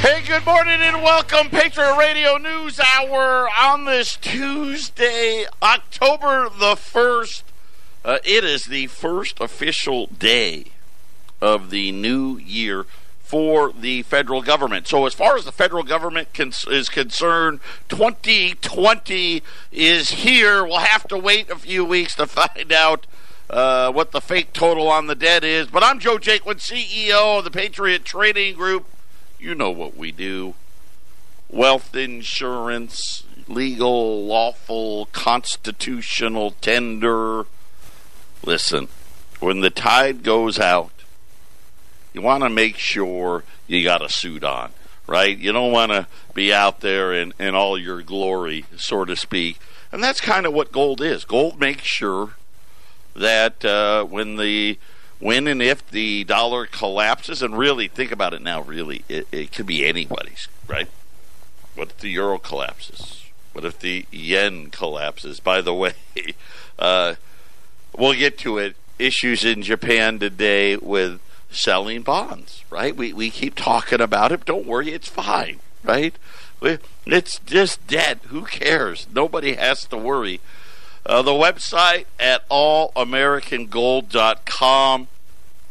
Hey, 0.00 0.22
good 0.24 0.46
morning 0.46 0.80
and 0.80 1.02
welcome, 1.02 1.50
Patriot 1.50 1.96
Radio 1.96 2.36
News 2.36 2.78
Hour 2.78 3.48
on 3.58 3.84
this 3.84 4.14
Tuesday, 4.14 5.44
October 5.60 6.48
the 6.48 6.76
1st. 6.76 7.42
Uh, 8.04 8.18
it 8.24 8.44
is 8.44 8.66
the 8.66 8.86
first 8.86 9.40
official 9.40 10.06
day 10.06 10.66
of 11.42 11.70
the 11.70 11.90
new 11.90 12.36
year 12.38 12.86
for 13.24 13.72
the 13.72 14.02
federal 14.02 14.40
government. 14.40 14.86
So, 14.86 15.04
as 15.04 15.14
far 15.14 15.36
as 15.36 15.44
the 15.44 15.52
federal 15.52 15.82
government 15.82 16.32
cons- 16.32 16.64
is 16.70 16.88
concerned, 16.88 17.58
2020 17.88 19.42
is 19.72 20.10
here. 20.10 20.64
We'll 20.64 20.78
have 20.78 21.08
to 21.08 21.18
wait 21.18 21.50
a 21.50 21.56
few 21.56 21.84
weeks 21.84 22.14
to 22.14 22.26
find 22.28 22.72
out 22.72 23.04
uh, 23.50 23.90
what 23.90 24.12
the 24.12 24.20
fake 24.20 24.52
total 24.52 24.86
on 24.86 25.08
the 25.08 25.16
debt 25.16 25.42
is. 25.42 25.66
But 25.66 25.82
I'm 25.82 25.98
Joe 25.98 26.18
Jaquin, 26.18 26.60
CEO 26.60 27.38
of 27.38 27.44
the 27.44 27.50
Patriot 27.50 28.04
Trading 28.04 28.54
Group. 28.54 28.86
You 29.38 29.54
know 29.54 29.70
what 29.70 29.96
we 29.96 30.12
do 30.12 30.54
wealth 31.50 31.96
insurance, 31.96 33.24
legal, 33.46 34.24
lawful, 34.26 35.06
constitutional 35.12 36.50
tender. 36.60 37.46
Listen, 38.44 38.88
when 39.40 39.60
the 39.60 39.70
tide 39.70 40.22
goes 40.22 40.58
out, 40.58 40.92
you 42.12 42.20
want 42.20 42.42
to 42.42 42.50
make 42.50 42.76
sure 42.76 43.44
you 43.66 43.82
got 43.82 44.04
a 44.04 44.08
suit 44.08 44.44
on, 44.44 44.72
right? 45.06 45.36
You 45.36 45.52
don't 45.52 45.72
want 45.72 45.92
to 45.92 46.06
be 46.34 46.52
out 46.52 46.80
there 46.80 47.12
in, 47.12 47.32
in 47.38 47.54
all 47.54 47.78
your 47.78 48.02
glory, 48.02 48.64
so 48.76 49.04
to 49.04 49.16
speak. 49.16 49.58
And 49.90 50.02
that's 50.02 50.20
kind 50.20 50.44
of 50.44 50.52
what 50.52 50.72
gold 50.72 51.00
is. 51.00 51.24
Gold 51.24 51.58
makes 51.58 51.84
sure 51.84 52.34
that 53.14 53.64
uh, 53.64 54.04
when 54.04 54.36
the 54.36 54.78
when 55.20 55.46
and 55.46 55.62
if 55.62 55.88
the 55.90 56.24
dollar 56.24 56.66
collapses, 56.66 57.42
and 57.42 57.56
really 57.56 57.88
think 57.88 58.12
about 58.12 58.34
it 58.34 58.42
now, 58.42 58.60
really, 58.60 59.04
it, 59.08 59.26
it 59.32 59.52
could 59.52 59.66
be 59.66 59.86
anybody's, 59.86 60.48
right? 60.66 60.88
What 61.74 61.90
if 61.90 61.98
the 61.98 62.08
euro 62.08 62.38
collapses? 62.38 63.24
What 63.52 63.64
if 63.64 63.78
the 63.78 64.06
yen 64.10 64.70
collapses? 64.70 65.40
By 65.40 65.60
the 65.60 65.74
way, 65.74 65.94
uh, 66.78 67.14
we'll 67.96 68.14
get 68.14 68.38
to 68.38 68.58
it. 68.58 68.76
Issues 68.98 69.44
in 69.44 69.62
Japan 69.62 70.18
today 70.18 70.76
with 70.76 71.20
selling 71.50 72.02
bonds, 72.02 72.64
right? 72.68 72.96
We, 72.96 73.12
we 73.12 73.30
keep 73.30 73.54
talking 73.54 74.00
about 74.00 74.32
it. 74.32 74.44
Don't 74.44 74.66
worry, 74.66 74.90
it's 74.90 75.08
fine, 75.08 75.60
right? 75.84 76.14
It's 77.06 77.38
just 77.46 77.86
debt. 77.86 78.18
Who 78.26 78.42
cares? 78.42 79.06
Nobody 79.14 79.54
has 79.54 79.84
to 79.86 79.96
worry. 79.96 80.40
Uh, 81.06 81.22
the 81.22 81.32
website 81.32 82.06
at 82.18 82.48
allamericangold.com. 82.48 85.08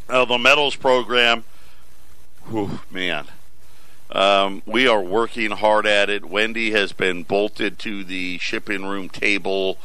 Uh, 0.09 0.25
the 0.25 0.37
metals 0.37 0.75
program. 0.75 1.43
Whew, 2.49 2.79
man. 2.89 3.27
Um, 4.09 4.63
we 4.65 4.87
are 4.87 5.01
working 5.01 5.51
hard 5.51 5.85
at 5.85 6.09
it. 6.09 6.23
Wendy 6.25 6.71
has 6.71 6.93
been 6.93 7.23
bolted 7.23 7.77
to 7.79 8.05
the 8.05 8.37
shipping 8.37 8.85
room 8.85 9.09
table. 9.09 9.77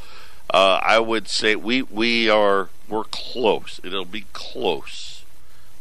Uh, 0.48 0.78
I 0.82 1.00
would 1.00 1.26
say 1.28 1.56
we 1.56 1.82
we 1.82 2.28
are 2.28 2.68
we're 2.88 3.02
close. 3.04 3.80
It'll 3.82 4.04
be 4.04 4.26
close. 4.32 5.24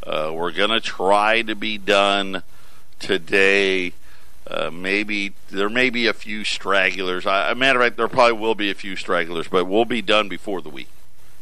Uh, 0.04 0.32
we're 0.34 0.50
gonna 0.50 0.80
try 0.80 1.42
to 1.42 1.54
be 1.54 1.78
done 1.78 2.42
today. 2.98 3.92
Uh, 4.46 4.70
maybe 4.72 5.32
there 5.50 5.68
may 5.68 5.88
be 5.88 6.06
a 6.06 6.12
few 6.12 6.44
stragglers. 6.44 7.26
I, 7.26 7.54
matter 7.54 7.80
of 7.80 7.86
fact, 7.86 7.96
there 7.96 8.08
probably 8.08 8.38
will 8.38 8.54
be 8.54 8.70
a 8.70 8.74
few 8.74 8.96
stragglers, 8.96 9.48
but 9.48 9.66
we'll 9.66 9.84
be 9.84 10.02
done 10.02 10.28
before 10.28 10.60
the 10.60 10.68
week. 10.68 10.88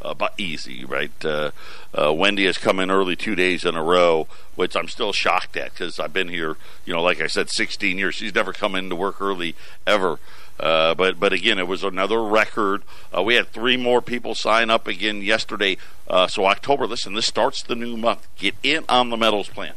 Uh, 0.02 0.14
but 0.14 0.32
easy, 0.38 0.84
right? 0.84 1.12
Uh, 1.24 1.50
uh, 1.94 2.12
Wendy 2.12 2.46
has 2.46 2.56
come 2.56 2.80
in 2.80 2.90
early 2.90 3.16
two 3.16 3.34
days 3.34 3.64
in 3.64 3.74
a 3.74 3.82
row, 3.82 4.28
which 4.54 4.74
I'm 4.74 4.88
still 4.88 5.12
shocked 5.12 5.56
at 5.56 5.72
because 5.72 5.98
I've 5.98 6.12
been 6.12 6.28
here, 6.28 6.56
you 6.86 6.94
know, 6.94 7.02
like 7.02 7.20
I 7.20 7.26
said, 7.26 7.50
16 7.50 7.98
years. 7.98 8.14
She's 8.14 8.34
never 8.34 8.52
come 8.54 8.74
in 8.74 8.88
to 8.88 8.96
work 8.96 9.20
early 9.20 9.54
ever. 9.86 10.18
Uh, 10.58 10.94
but 10.94 11.18
but 11.18 11.32
again, 11.32 11.58
it 11.58 11.66
was 11.66 11.82
another 11.82 12.22
record. 12.22 12.82
We 13.22 13.34
had 13.34 13.48
three 13.48 13.78
more 13.78 14.02
people 14.02 14.34
sign 14.34 14.68
up 14.68 14.86
again 14.86 15.22
yesterday. 15.22 15.78
So 16.28 16.44
October, 16.46 16.86
listen, 16.86 17.14
this 17.14 17.26
starts 17.26 17.62
the 17.62 17.74
new 17.74 17.96
month. 17.96 18.28
Get 18.36 18.54
in 18.62 18.84
on 18.88 19.08
the 19.08 19.16
metals 19.16 19.48
plan 19.48 19.72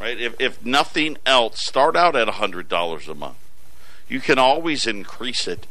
right? 0.00 0.18
If, 0.18 0.34
if 0.40 0.64
nothing 0.64 1.18
else, 1.26 1.64
start 1.64 1.94
out 1.94 2.16
at 2.16 2.26
$100 2.26 3.08
a 3.08 3.14
month. 3.14 3.36
You 4.08 4.20
can 4.20 4.38
always 4.38 4.86
increase 4.86 5.46
it 5.46 5.66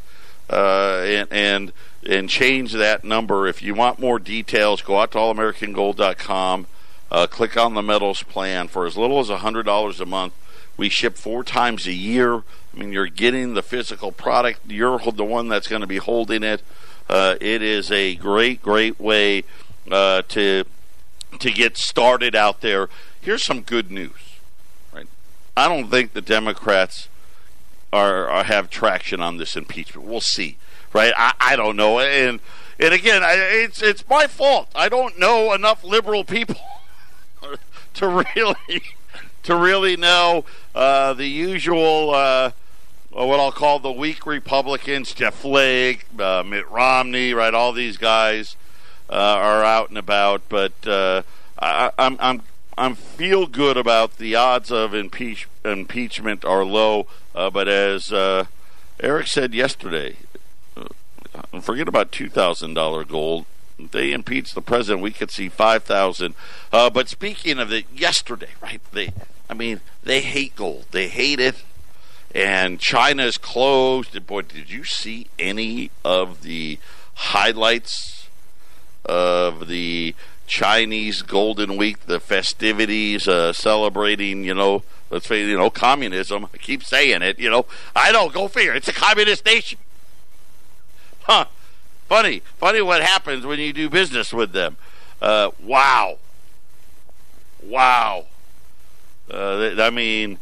uh, 0.49 1.01
and, 1.03 1.27
and 1.31 1.73
and 2.07 2.29
change 2.29 2.71
that 2.73 3.03
number. 3.03 3.47
If 3.47 3.61
you 3.61 3.73
want 3.75 3.99
more 3.99 4.19
details, 4.19 4.81
go 4.81 4.99
out 4.99 5.11
to 5.11 5.17
allamericangold.com, 5.17 6.67
uh, 7.11 7.27
click 7.27 7.57
on 7.57 7.73
the 7.73 7.81
metals 7.81 8.23
plan 8.23 8.69
for 8.69 8.85
as 8.85 8.97
little 8.97 9.19
as 9.19 9.27
$100 9.27 9.99
a 9.99 10.05
month. 10.05 10.33
We 10.77 10.87
ship 10.87 11.17
four 11.17 11.43
times 11.43 11.87
a 11.87 11.91
year. 11.91 12.35
I 12.35 12.41
mean, 12.73 12.93
you're 12.93 13.07
getting 13.07 13.53
the 13.53 13.61
physical 13.61 14.13
product. 14.13 14.61
You're 14.67 14.99
the 14.99 15.25
one 15.25 15.49
that's 15.49 15.67
going 15.67 15.81
to 15.81 15.87
be 15.87 15.97
holding 15.97 16.43
it. 16.43 16.61
Uh, 17.09 17.35
it 17.41 17.61
is 17.61 17.91
a 17.91 18.15
great, 18.15 18.61
great 18.61 18.99
way 18.99 19.43
uh, 19.91 20.21
to 20.29 20.63
to 21.39 21.51
get 21.51 21.77
started 21.77 22.35
out 22.35 22.61
there 22.61 22.89
here's 23.21 23.43
some 23.43 23.61
good 23.61 23.91
news. 23.91 24.39
Right? 24.93 25.07
I 25.55 25.67
don't 25.67 25.89
think 25.89 26.13
the 26.13 26.21
Democrats 26.21 27.07
are, 27.91 28.27
are 28.27 28.43
have 28.43 28.69
traction 28.69 29.21
on 29.21 29.37
this 29.37 29.55
impeachment. 29.55 30.07
We'll 30.07 30.21
see. 30.21 30.57
Right? 30.93 31.13
I, 31.17 31.33
I 31.39 31.55
don't 31.55 31.75
know. 31.75 31.99
And 31.99 32.39
and 32.79 32.93
again, 32.93 33.23
I, 33.23 33.33
it's 33.33 33.81
it's 33.81 34.07
my 34.09 34.27
fault. 34.27 34.69
I 34.73 34.89
don't 34.89 35.19
know 35.19 35.53
enough 35.53 35.83
liberal 35.83 36.23
people 36.23 36.61
to 37.95 38.07
really 38.07 38.81
to 39.43 39.55
really 39.55 39.97
know 39.97 40.45
uh, 40.73 41.13
the 41.13 41.27
usual. 41.27 42.11
Uh, 42.11 42.51
what 43.11 43.39
I'll 43.39 43.51
call 43.51 43.79
the 43.79 43.91
weak 43.91 44.25
Republicans, 44.25 45.13
Jeff 45.13 45.33
Flake, 45.33 46.05
uh, 46.19 46.43
Mitt 46.45 46.69
Romney, 46.69 47.33
right? 47.33 47.53
All 47.53 47.73
these 47.73 47.97
guys 47.97 48.55
uh, 49.09 49.13
are 49.13 49.63
out 49.63 49.89
and 49.89 49.97
about, 49.97 50.43
but 50.47 50.73
uh, 50.85 51.23
I, 51.57 51.91
I'm, 51.97 52.17
I'm 52.19 52.43
I 52.79 52.93
feel 52.93 53.45
good 53.45 53.75
about 53.75 54.19
the 54.19 54.35
odds 54.35 54.71
of 54.71 54.93
impeach, 54.93 55.49
impeachment 55.65 56.45
are 56.45 56.63
low, 56.63 57.07
uh, 57.35 57.49
but 57.49 57.67
as 57.67 58.13
uh, 58.13 58.45
Eric 59.01 59.27
said 59.27 59.53
yesterday, 59.53 60.15
uh, 60.77 61.59
forget 61.59 61.89
about 61.89 62.13
two 62.13 62.29
thousand 62.29 62.75
dollar 62.75 63.03
gold. 63.03 63.47
If 63.77 63.91
They 63.91 64.13
impeach 64.13 64.53
the 64.53 64.61
president. 64.61 65.03
We 65.03 65.11
could 65.11 65.29
see 65.29 65.49
five 65.49 65.83
thousand. 65.83 66.35
Uh, 66.71 66.89
but 66.89 67.09
speaking 67.09 67.59
of 67.59 67.73
it, 67.73 67.85
yesterday, 67.93 68.51
right? 68.61 68.79
They, 68.93 69.11
I 69.49 69.55
mean, 69.55 69.81
they 70.01 70.21
hate 70.21 70.55
gold. 70.55 70.85
They 70.91 71.09
hate 71.09 71.41
it, 71.41 71.61
and 72.33 72.79
China's 72.79 73.37
closed. 73.37 74.25
Boy, 74.25 74.43
did 74.43 74.69
you 74.69 74.85
see 74.85 75.27
any 75.37 75.91
of 76.05 76.43
the 76.43 76.79
highlights 77.15 78.29
of 79.03 79.67
the 79.67 80.15
Chinese 80.49 81.21
Golden 81.21 81.77
Week, 81.77 82.07
the 82.07 82.19
festivities 82.19 83.27
uh, 83.27 83.53
celebrating, 83.53 84.43
you 84.43 84.55
know, 84.55 84.83
let's 85.11 85.27
say, 85.27 85.45
you 85.45 85.55
know, 85.55 85.69
communism. 85.69 86.47
I 86.51 86.57
keep 86.57 86.83
saying 86.83 87.21
it, 87.21 87.39
you 87.39 87.51
know. 87.51 87.67
I 87.95 88.11
don't 88.11 88.33
go 88.33 88.47
figure. 88.47 88.73
It's 88.73 88.87
a 88.87 88.93
communist 88.93 89.45
nation. 89.45 89.77
Huh. 91.21 91.45
Funny. 92.07 92.41
Funny 92.57 92.81
what 92.81 93.03
happens 93.03 93.45
when 93.45 93.59
you 93.59 93.71
do 93.71 93.89
business 93.89 94.33
with 94.33 94.51
them. 94.51 94.77
Uh, 95.21 95.51
wow. 95.61 96.17
Wow. 97.63 98.25
Uh, 99.31 99.75
I 99.79 99.91
mean, 99.91 100.39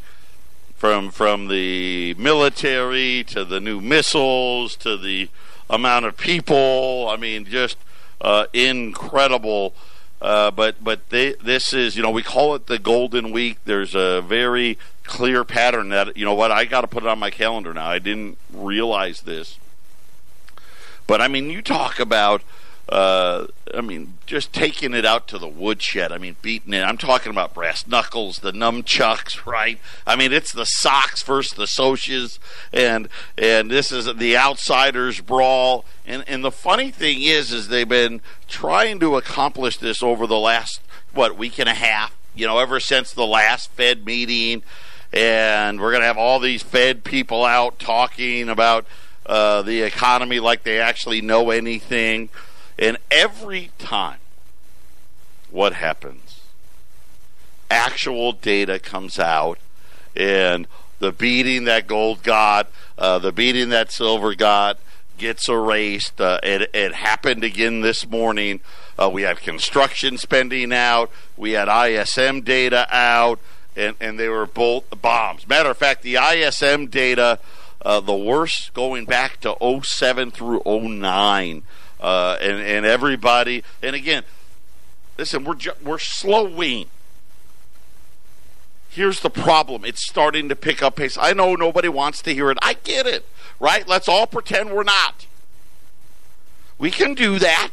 from 0.78 1.12
from 1.12 1.50
the 1.50 2.13
military 2.13 3.25
to 3.25 3.44
the 3.44 3.59
new 3.59 3.81
missiles 3.81 4.78
to 4.78 4.95
the 4.95 5.28
amount 5.69 6.06
of 6.06 6.16
people. 6.16 7.09
I 7.09 7.18
mean, 7.18 7.44
just 7.44 7.78
uh, 8.22 8.45
incredible 8.53 9.74
uh, 10.22 10.51
but 10.51 10.83
but 10.83 11.09
they, 11.09 11.33
this 11.33 11.73
is 11.73 11.95
you 11.95 12.03
know 12.03 12.11
we 12.11 12.23
call 12.23 12.55
it 12.55 12.67
the 12.67 12.79
Golden 12.79 13.31
Week. 13.31 13.59
There's 13.66 13.95
a 13.95 14.22
very 14.22 14.77
clear 15.03 15.44
pattern 15.44 15.89
that 15.89 16.18
you 16.18 16.25
know 16.25 16.33
what 16.33 16.51
I 16.51 16.65
got 16.65 16.81
to 16.81 16.88
put 16.88 17.03
it 17.03 17.09
on 17.09 17.19
my 17.19 17.30
calendar 17.30 17.74
now. 17.74 17.88
I 17.88 18.00
didn't 18.00 18.38
realize 18.51 19.21
this, 19.21 19.59
but 21.06 21.21
I 21.21 21.27
mean 21.27 21.50
you 21.50 21.62
talk 21.62 22.00
about 22.00 22.42
uh, 22.89 23.48
I 23.74 23.81
mean, 23.81 24.18
just 24.25 24.54
taking 24.54 24.94
it 24.94 25.06
out 25.06 25.28
to 25.30 25.38
the 25.38 25.48
woodshed. 25.48 26.12
I 26.12 26.18
mean, 26.18 26.38
beating 26.42 26.74
it. 26.74 26.81
I'm 26.81 26.98
talking 26.98 27.31
about 27.31 27.54
brass 27.54 27.86
knuckles, 27.86 28.38
the 28.39 28.54
nunchucks, 28.54 29.45
right? 29.45 29.80
I 30.06 30.16
mean, 30.16 30.31
it's 30.31 30.54
the 30.54 30.66
socks 30.66 31.22
versus 31.24 31.57
the 31.57 31.66
socias, 31.66 32.39
and 32.72 33.10
and 33.38 33.69
this 33.69 33.92
is 33.92 34.06
the 34.16 34.38
outsiders 34.38 35.19
brawl. 35.19 35.86
And 36.06 36.24
and 36.28 36.44
the 36.44 36.51
funny 36.51 36.92
thing 36.92 37.22
is, 37.22 37.51
is 37.51 37.68
they've 37.68 37.88
been 37.88 38.22
trying 38.48 39.00
to 39.01 39.18
accomplish 39.18 39.78
this 39.78 40.01
over 40.01 40.25
the 40.25 40.40
last 40.40 40.81
what 41.13 41.38
week 41.38 41.60
and 41.60 41.68
a 41.68 41.74
half. 41.74 42.16
You 42.36 42.48
know, 42.48 42.60
ever 42.60 42.80
since 42.80 43.12
the 43.12 43.25
last 43.25 43.72
Fed 43.72 44.06
meeting, 44.06 44.63
and 45.12 45.81
we're 45.81 45.92
going 45.92 46.01
to 46.01 46.07
have 46.07 46.18
all 46.18 46.40
these 46.40 46.63
Fed 46.63 47.04
people 47.04 47.44
out 47.44 47.80
talking 47.80 48.48
about 48.48 48.86
uh, 49.25 49.62
the 49.62 49.81
economy 49.81 50.40
like 50.40 50.63
they 50.63 50.80
actually 50.80 51.22
know 51.22 51.50
anything. 51.50 52.30
And 52.79 52.97
every 53.12 53.71
time, 53.79 54.19
what 55.50 55.74
happens? 55.74 56.38
actual 57.69 58.31
data 58.31 58.79
comes 58.79 59.19
out 59.19 59.59
and 60.15 60.68
the 61.00 61.12
beating 61.12 61.65
that 61.65 61.88
gold 61.88 62.24
got, 62.24 62.69
uh, 62.97 63.19
the 63.19 63.31
beating 63.31 63.69
that 63.69 63.91
silver 63.91 64.33
got 64.33 64.79
gets 65.18 65.47
erased. 65.47 66.19
Uh, 66.19 66.39
it, 66.41 66.69
it, 66.74 66.94
happened 66.95 67.44
again 67.44 67.81
this 67.81 68.07
morning. 68.07 68.59
Uh, 68.97 69.09
we 69.09 69.21
had 69.21 69.39
construction 69.39 70.18
spending 70.18 70.73
out. 70.73 71.12
We 71.35 71.51
had 71.51 71.68
ISM 71.69 72.41
data 72.41 72.88
out, 72.89 73.39
and, 73.75 73.95
and 74.00 74.19
they 74.19 74.27
were 74.27 74.47
both 74.47 74.85
bombs. 75.01 75.47
Matter 75.47 75.69
of 75.69 75.77
fact, 75.77 76.01
the 76.01 76.15
ISM 76.15 76.88
data, 76.88 77.39
uh, 77.83 78.00
the 78.00 78.15
worst 78.15 78.73
going 78.73 79.06
back 79.06 79.39
to 79.41 79.56
07 79.83 80.31
through 80.31 80.63
09. 80.65 81.63
Uh, 81.99 82.38
and, 82.39 82.59
and 82.59 82.85
everybody, 82.85 83.63
and 83.81 83.95
again, 83.95 84.23
listen, 85.17 85.44
we're, 85.44 85.55
ju- 85.55 85.71
we're 85.83 85.97
slowing 85.97 86.88
Here's 88.97 89.19
the 89.19 89.29
problem 89.29 89.85
it's 89.85 90.03
starting 90.03 90.49
to 90.49 90.55
pick 90.55 90.81
up 90.81 90.95
pace. 90.95 91.19
I 91.21 91.31
know 91.33 91.53
nobody 91.53 91.88
wants 91.88 92.23
to 92.23 92.33
hear 92.33 92.49
it. 92.49 92.57
I 92.63 92.73
get 92.73 93.05
it, 93.05 93.27
right? 93.59 93.88
Let's 93.88 94.07
all 94.07 94.25
pretend 94.25 94.71
we're 94.71 94.81
not. 94.81 95.27
We 96.79 96.89
can 96.89 97.13
do 97.13 97.38
that. 97.38 97.69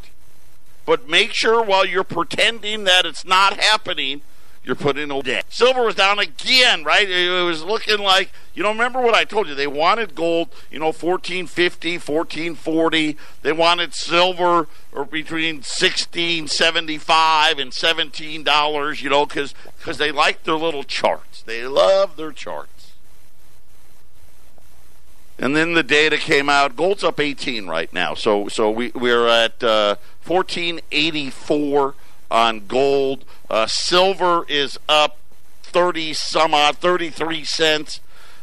But 0.84 1.08
make 1.08 1.32
sure 1.32 1.62
while 1.62 1.86
you're 1.86 2.04
pretending 2.04 2.84
that 2.84 3.06
it's 3.06 3.24
not 3.24 3.58
happening, 3.58 4.20
you're 4.64 4.74
putting 4.74 5.10
a 5.10 5.22
debt. 5.22 5.44
Silver 5.50 5.84
was 5.84 5.94
down 5.94 6.18
again, 6.18 6.84
right? 6.84 7.08
It 7.08 7.44
was 7.44 7.62
looking 7.62 7.98
like, 7.98 8.30
you 8.54 8.62
know, 8.62 8.70
remember 8.70 9.00
what 9.00 9.14
I 9.14 9.24
told 9.24 9.46
you? 9.46 9.54
They 9.54 9.66
wanted 9.66 10.14
gold, 10.14 10.48
you 10.70 10.78
know, 10.78 10.86
1450, 10.86 11.98
1440. 11.98 13.16
They 13.42 13.52
wanted 13.52 13.94
silver 13.94 14.68
or 14.92 15.04
between 15.04 15.56
1675 15.56 17.58
and 17.58 17.72
$17, 17.72 19.02
you 19.02 19.10
know, 19.10 19.26
because 19.26 19.54
cause 19.82 19.98
they 19.98 20.10
like 20.10 20.44
their 20.44 20.54
little 20.54 20.84
charts. 20.84 21.42
They 21.42 21.66
love 21.66 22.16
their 22.16 22.32
charts. 22.32 22.92
And 25.38 25.54
then 25.54 25.74
the 25.74 25.82
data 25.82 26.16
came 26.16 26.48
out. 26.48 26.76
Gold's 26.76 27.04
up 27.04 27.20
18 27.20 27.66
right 27.66 27.92
now. 27.92 28.14
So 28.14 28.48
so 28.48 28.70
we, 28.70 28.92
we're 28.94 29.28
at 29.28 29.62
uh, 29.62 29.96
1484 30.24 31.94
on 32.34 32.66
gold. 32.66 33.24
Uh, 33.48 33.66
silver 33.66 34.44
is 34.48 34.78
up 34.88 35.18
30 35.62 36.12
some 36.12 36.52
odd, 36.52 36.76
33 36.78 37.44
cents. 37.44 38.00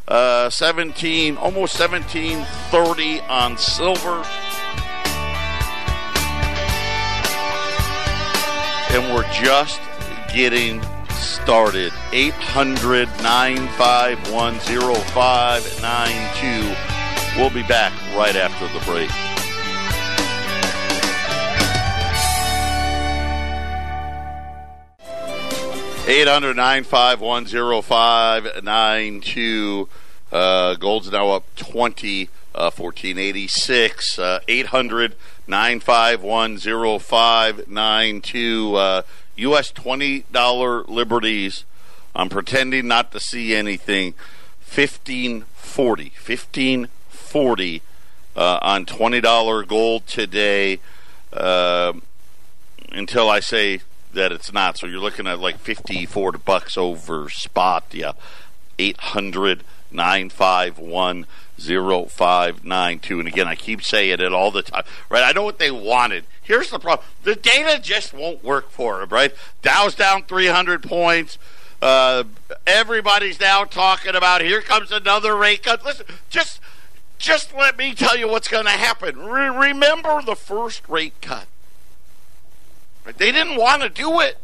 Uh, 0.08 0.50
17, 0.50 1.36
almost 1.38 1.80
1730 1.80 3.20
on 3.22 3.58
silver. 3.58 4.24
And 8.94 9.14
we're 9.14 9.32
just 9.34 9.80
getting 10.34 10.82
started. 11.12 11.94
800 12.12 13.08
951 13.22 14.60
0592. 14.60 17.40
We'll 17.40 17.50
be 17.50 17.64
back 17.68 17.94
right 18.16 18.36
after 18.36 18.68
the 18.68 18.80
break. 18.86 19.10
800 26.08 26.56
951 26.56 27.46
0592. 27.84 29.88
Uh, 30.32 30.74
gold's 30.74 31.12
now 31.12 31.30
up 31.30 31.44
20, 31.56 32.28
uh, 32.56 32.72
1486. 32.72 34.18
Uh, 34.18 34.40
800 34.48 35.16
951 35.46 36.58
0592. 36.58 38.76
Uh, 38.76 39.04
U.S. 39.36 39.72
$20 39.72 40.90
liberties. 40.90 41.66
I'm 42.16 42.30
pretending 42.30 42.88
not 42.88 43.12
to 43.12 43.20
see 43.20 43.54
anything. 43.54 44.16
1540. 44.66 46.04
1540 46.04 47.82
uh, 48.36 48.58
on 48.64 48.88
$20 48.88 49.68
gold 49.68 50.08
today 50.08 50.80
until 52.92 53.30
I 53.30 53.40
say 53.40 53.82
that 54.14 54.32
it's 54.32 54.52
not. 54.52 54.78
So 54.78 54.88
you're 54.88 55.00
looking 55.00 55.28
at 55.28 55.40
like 55.40 55.60
54 55.60 56.34
bucks 56.34 56.78
over 56.78 57.30
spot. 57.30 57.86
Yeah. 57.92 58.14
800 58.80 59.64
951 59.92 61.26
0592. 61.60 63.20
And 63.20 63.28
again, 63.28 63.48
I 63.48 63.56
keep 63.56 63.84
saying 63.84 64.20
it 64.20 64.34
all 64.34 64.52
the 64.52 64.64
time, 64.64 64.84
right? 65.10 65.24
I 65.24 65.32
know 65.32 65.44
what 65.44 65.60
they 65.60 65.72
wanted. 65.72 66.26
Here's 66.42 66.70
the 66.70 66.80
problem 66.80 67.08
the 67.24 67.36
data 67.36 67.80
just 67.82 68.14
won't 68.14 68.44
work 68.44 68.72
for 68.72 69.00
them, 69.00 69.10
right? 69.10 69.34
Dow's 69.62 69.96
down 69.96 70.24
300 70.24 70.84
points. 70.84 71.38
Uh, 71.82 72.24
everybody's 72.68 73.40
now 73.40 73.64
talking 73.64 74.16
about 74.16 74.42
here 74.42 74.62
comes 74.62 74.92
another 74.92 75.36
rate 75.36 75.64
cut. 75.64 75.84
Listen, 75.84 76.06
just 76.30 76.60
just 77.18 77.56
let 77.56 77.78
me 77.78 77.94
tell 77.94 78.18
you 78.18 78.28
what's 78.28 78.48
going 78.48 78.66
to 78.66 78.72
happen. 78.72 79.18
Re- 79.20 79.70
remember 79.70 80.22
the 80.24 80.36
first 80.36 80.88
rate 80.90 81.14
cut. 81.22 81.48
They 83.04 83.32
didn't 83.32 83.58
want 83.58 83.82
to 83.82 83.90
do 83.90 84.20
it. 84.20 84.38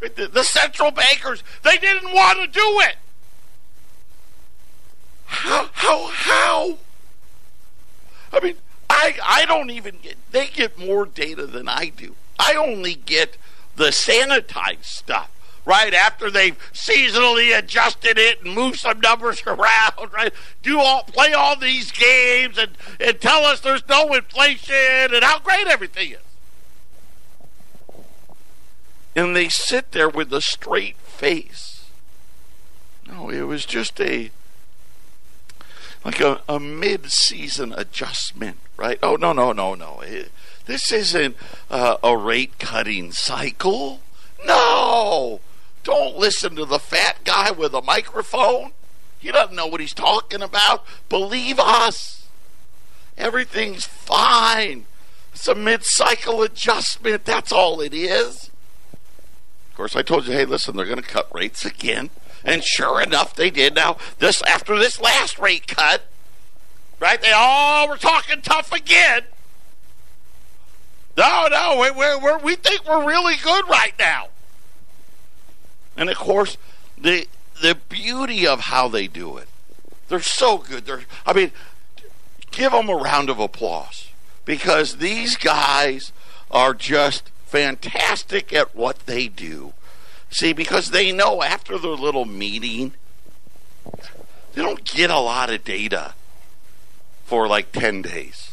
The, 0.00 0.28
the 0.28 0.44
central 0.44 0.90
bankers, 0.90 1.42
they 1.62 1.78
didn't 1.78 2.12
want 2.12 2.40
to 2.40 2.46
do 2.46 2.80
it. 2.80 2.96
How, 5.24 5.70
how, 5.72 6.06
how? 6.12 6.78
I 8.32 8.40
mean, 8.40 8.56
I, 8.90 9.14
I 9.24 9.46
don't 9.46 9.70
even 9.70 9.96
get, 10.02 10.16
they 10.30 10.46
get 10.48 10.78
more 10.78 11.06
data 11.06 11.46
than 11.46 11.68
I 11.68 11.90
do. 11.96 12.14
I 12.38 12.54
only 12.54 12.94
get 12.94 13.38
the 13.76 13.86
sanitized 13.86 14.84
stuff 14.84 15.30
right 15.64 15.94
after 15.94 16.30
they've 16.30 16.58
seasonally 16.72 17.56
adjusted 17.56 18.18
it 18.18 18.44
and 18.44 18.54
moved 18.54 18.80
some 18.80 19.00
numbers 19.00 19.42
around, 19.46 20.12
right? 20.12 20.32
Do 20.62 20.80
all 20.80 21.04
play 21.04 21.32
all 21.32 21.56
these 21.56 21.90
games 21.90 22.58
and, 22.58 22.72
and 23.00 23.20
tell 23.20 23.44
us 23.44 23.60
there's 23.60 23.88
no 23.88 24.12
inflation 24.12 25.14
and 25.14 25.24
how 25.24 25.38
great 25.38 25.66
everything 25.66 26.12
is 26.12 26.33
and 29.14 29.34
they 29.34 29.48
sit 29.48 29.92
there 29.92 30.08
with 30.08 30.32
a 30.32 30.40
straight 30.40 30.96
face. 30.98 31.84
No, 33.06 33.30
it 33.30 33.42
was 33.42 33.64
just 33.66 34.00
a 34.00 34.30
like 36.04 36.20
a, 36.20 36.42
a 36.48 36.60
mid-season 36.60 37.72
adjustment, 37.72 38.58
right? 38.76 38.98
Oh 39.02 39.16
no, 39.16 39.32
no, 39.32 39.52
no, 39.52 39.74
no! 39.74 40.00
It, 40.00 40.30
this 40.66 40.92
isn't 40.92 41.36
uh, 41.70 41.96
a 42.02 42.16
rate 42.16 42.58
cutting 42.58 43.12
cycle. 43.12 44.00
No, 44.46 45.40
don't 45.82 46.16
listen 46.16 46.56
to 46.56 46.64
the 46.64 46.78
fat 46.78 47.18
guy 47.24 47.50
with 47.50 47.74
a 47.74 47.82
microphone. 47.82 48.72
He 49.18 49.32
doesn't 49.32 49.56
know 49.56 49.66
what 49.66 49.80
he's 49.80 49.94
talking 49.94 50.42
about. 50.42 50.84
Believe 51.08 51.58
us. 51.58 52.26
Everything's 53.16 53.86
fine. 53.86 54.86
It's 55.32 55.48
a 55.48 55.54
mid 55.54 55.84
cycle 55.84 56.42
adjustment. 56.42 57.24
That's 57.24 57.52
all 57.52 57.80
it 57.80 57.94
is. 57.94 58.50
Of 59.74 59.78
course, 59.78 59.96
I 59.96 60.02
told 60.02 60.28
you, 60.28 60.32
hey, 60.34 60.44
listen, 60.44 60.76
they're 60.76 60.86
going 60.86 61.02
to 61.02 61.02
cut 61.02 61.34
rates 61.34 61.64
again. 61.64 62.10
And 62.44 62.62
sure 62.62 63.02
enough, 63.02 63.34
they 63.34 63.50
did. 63.50 63.74
Now, 63.74 63.96
this 64.20 64.40
after 64.42 64.78
this 64.78 65.00
last 65.00 65.36
rate 65.36 65.66
cut, 65.66 66.02
right? 67.00 67.20
They 67.20 67.32
all 67.32 67.88
were 67.88 67.96
talking 67.96 68.40
tough 68.40 68.70
again. 68.70 69.22
No, 71.16 71.48
no, 71.50 71.80
we 71.80 71.90
we 71.90 72.36
we 72.44 72.54
think 72.54 72.86
we're 72.86 73.04
really 73.04 73.34
good 73.42 73.68
right 73.68 73.94
now. 73.98 74.28
And 75.96 76.08
of 76.08 76.18
course, 76.18 76.56
the 76.96 77.26
the 77.60 77.74
beauty 77.74 78.46
of 78.46 78.60
how 78.60 78.86
they 78.86 79.08
do 79.08 79.36
it, 79.38 79.48
they're 80.06 80.20
so 80.20 80.58
good. 80.58 80.86
They're, 80.86 81.02
I 81.26 81.32
mean, 81.32 81.50
give 82.52 82.70
them 82.70 82.88
a 82.88 82.94
round 82.94 83.28
of 83.28 83.40
applause 83.40 84.08
because 84.44 84.98
these 84.98 85.36
guys 85.36 86.12
are 86.48 86.74
just 86.74 87.32
fantastic 87.54 88.52
at 88.52 88.74
what 88.74 89.06
they 89.06 89.28
do. 89.28 89.72
See, 90.28 90.52
because 90.52 90.90
they 90.90 91.12
know 91.12 91.40
after 91.40 91.78
their 91.78 91.92
little 91.92 92.24
meeting, 92.24 92.94
they 94.54 94.62
don't 94.62 94.82
get 94.82 95.08
a 95.08 95.20
lot 95.20 95.50
of 95.50 95.62
data 95.62 96.14
for 97.24 97.46
like 97.46 97.70
10 97.70 98.02
days. 98.02 98.50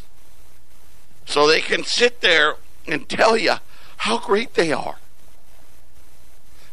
So 1.25 1.47
they 1.47 1.61
can 1.61 1.83
sit 1.83 2.21
there 2.21 2.57
and 2.87 3.09
tell 3.09 3.35
you 3.35 3.55
how 3.97 4.19
great 4.19 4.53
they 4.53 4.71
are. 4.71 4.97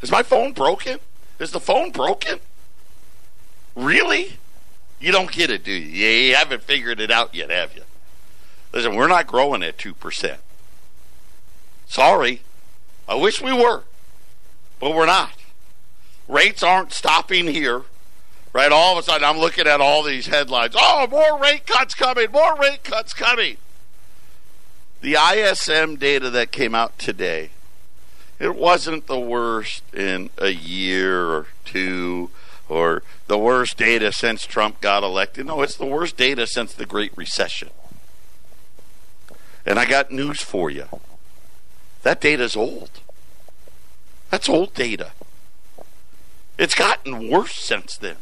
Is 0.02 0.10
my 0.10 0.22
phone 0.22 0.52
broken? 0.52 0.98
Is 1.38 1.52
the 1.52 1.60
phone 1.60 1.92
broken? 1.92 2.40
Really? 3.74 4.36
You 5.00 5.12
don't 5.12 5.32
get 5.32 5.48
it, 5.48 5.64
do 5.64 5.72
you? 5.72 6.06
You 6.06 6.34
haven't 6.34 6.62
figured 6.62 7.00
it 7.00 7.10
out 7.10 7.34
yet, 7.34 7.48
have 7.48 7.74
you? 7.74 7.84
Listen, 8.74 8.96
we're 8.96 9.08
not 9.08 9.26
growing 9.26 9.62
at 9.62 9.78
2%. 9.78 10.36
Sorry. 11.88 12.42
I 13.08 13.14
wish 13.16 13.42
we 13.42 13.52
were, 13.52 13.84
but 14.78 14.94
we're 14.94 15.06
not. 15.06 15.32
Rates 16.28 16.62
aren't 16.62 16.92
stopping 16.92 17.46
here. 17.48 17.82
Right? 18.52 18.70
All 18.70 18.92
of 18.96 18.98
a 18.98 19.02
sudden, 19.02 19.24
I'm 19.24 19.38
looking 19.38 19.66
at 19.66 19.80
all 19.80 20.02
these 20.02 20.26
headlines. 20.26 20.74
Oh, 20.76 21.06
more 21.10 21.38
rate 21.40 21.66
cuts 21.66 21.94
coming, 21.94 22.30
more 22.30 22.56
rate 22.56 22.84
cuts 22.84 23.12
coming. 23.12 23.56
The 25.00 25.14
ISM 25.14 25.96
data 25.96 26.30
that 26.30 26.50
came 26.50 26.74
out 26.74 26.98
today 26.98 27.50
it 28.38 28.54
wasn't 28.54 29.06
the 29.06 29.18
worst 29.18 29.82
in 29.92 30.30
a 30.38 30.50
year 30.50 31.26
or 31.26 31.46
two 31.64 32.30
or 32.68 33.02
the 33.26 33.38
worst 33.38 33.76
data 33.76 34.12
since 34.12 34.46
Trump 34.46 34.80
got 34.80 35.02
elected. 35.02 35.46
No, 35.46 35.62
it's 35.62 35.76
the 35.76 35.86
worst 35.86 36.16
data 36.16 36.46
since 36.46 36.72
the 36.72 36.86
Great 36.86 37.16
Recession. 37.16 37.70
And 39.66 39.78
I 39.78 39.86
got 39.86 40.12
news 40.12 40.40
for 40.40 40.70
you. 40.70 40.86
That 42.02 42.20
data's 42.20 42.56
old. 42.56 42.90
That's 44.30 44.48
old 44.48 44.74
data. 44.74 45.12
It's 46.58 46.74
gotten 46.74 47.28
worse 47.28 47.54
since 47.54 47.96
then. 47.96 48.16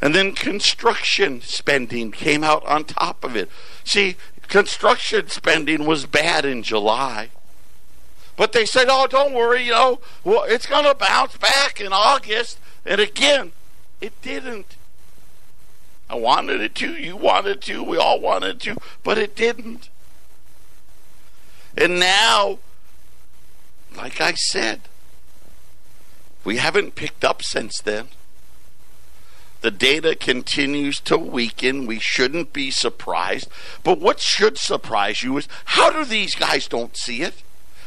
And 0.00 0.14
then 0.14 0.32
construction 0.32 1.40
spending 1.42 2.10
came 2.10 2.42
out 2.42 2.64
on 2.66 2.84
top 2.84 3.22
of 3.22 3.36
it. 3.36 3.48
See, 3.84 4.16
construction 4.48 5.28
spending 5.28 5.86
was 5.86 6.06
bad 6.06 6.44
in 6.44 6.62
July. 6.62 7.30
But 8.36 8.52
they 8.52 8.64
said, 8.64 8.86
oh, 8.88 9.06
don't 9.06 9.34
worry, 9.34 9.64
you 9.64 9.72
know, 9.72 10.00
well, 10.24 10.44
it's 10.44 10.66
going 10.66 10.84
to 10.84 10.94
bounce 10.94 11.36
back 11.36 11.80
in 11.80 11.92
August. 11.92 12.58
And 12.84 13.00
again, 13.00 13.52
it 14.00 14.20
didn't. 14.22 14.76
I 16.10 16.16
wanted 16.16 16.60
it 16.60 16.74
to, 16.76 16.94
you 16.94 17.16
wanted 17.16 17.60
to, 17.62 17.82
we 17.82 17.96
all 17.96 18.20
wanted 18.20 18.60
to, 18.62 18.76
but 19.04 19.18
it 19.18 19.36
didn't. 19.36 19.88
And 21.76 21.98
now, 21.98 22.58
like 23.96 24.20
I 24.20 24.34
said, 24.34 24.82
we 26.44 26.56
haven't 26.56 26.94
picked 26.94 27.24
up 27.24 27.42
since 27.42 27.80
then. 27.80 28.08
The 29.62 29.70
data 29.70 30.16
continues 30.16 30.98
to 31.00 31.16
weaken. 31.16 31.86
We 31.86 32.00
shouldn't 32.00 32.52
be 32.52 32.70
surprised. 32.72 33.48
But 33.84 34.00
what 34.00 34.20
should 34.20 34.58
surprise 34.58 35.22
you 35.22 35.36
is 35.38 35.46
how 35.66 35.90
do 35.90 36.04
these 36.04 36.34
guys 36.34 36.66
don't 36.66 36.96
see 36.96 37.22
it? 37.22 37.42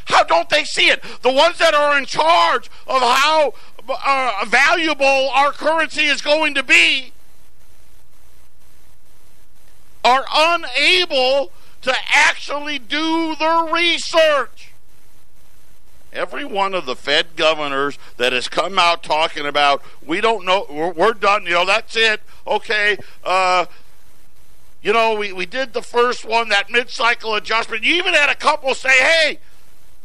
How 0.06 0.24
don't 0.24 0.48
they 0.48 0.64
see 0.64 0.88
it? 0.88 1.02
The 1.22 1.32
ones 1.32 1.58
that 1.58 1.74
are 1.74 1.98
in 1.98 2.06
charge 2.06 2.70
of 2.86 3.02
how 3.02 3.52
uh, 3.88 4.44
valuable 4.46 5.30
our 5.34 5.52
currency 5.52 6.04
is 6.06 6.22
going 6.22 6.54
to 6.54 6.62
be 6.62 7.12
are 10.02 10.24
unable 10.34 11.50
to 11.86 11.94
actually 12.12 12.80
do 12.80 13.36
the 13.36 13.70
research. 13.72 14.72
Every 16.12 16.44
one 16.44 16.74
of 16.74 16.84
the 16.84 16.96
Fed 16.96 17.36
governors 17.36 17.96
that 18.16 18.32
has 18.32 18.48
come 18.48 18.76
out 18.76 19.04
talking 19.04 19.46
about, 19.46 19.82
we 20.04 20.20
don't 20.20 20.44
know, 20.44 20.66
we're, 20.68 20.90
we're 20.90 21.12
done, 21.12 21.44
you 21.44 21.50
know, 21.50 21.64
that's 21.64 21.94
it. 21.94 22.22
Okay, 22.44 22.98
uh, 23.22 23.66
you 24.82 24.92
know, 24.92 25.14
we, 25.14 25.32
we 25.32 25.46
did 25.46 25.74
the 25.74 25.82
first 25.82 26.24
one, 26.24 26.48
that 26.48 26.70
mid 26.70 26.90
cycle 26.90 27.36
adjustment. 27.36 27.84
You 27.84 27.94
even 27.94 28.14
had 28.14 28.30
a 28.30 28.34
couple 28.34 28.74
say, 28.74 28.90
hey, 28.90 29.38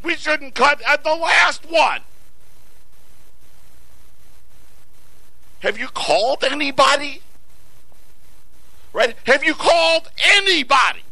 we 0.04 0.14
shouldn't 0.14 0.54
cut 0.54 0.80
at 0.86 1.02
the 1.02 1.14
last 1.14 1.68
one. 1.68 2.02
Have 5.60 5.80
you 5.80 5.88
called 5.88 6.44
anybody? 6.44 7.22
Right? 8.92 9.16
Have 9.26 9.42
you 9.42 9.54
called 9.54 10.10
anybody? 10.24 11.02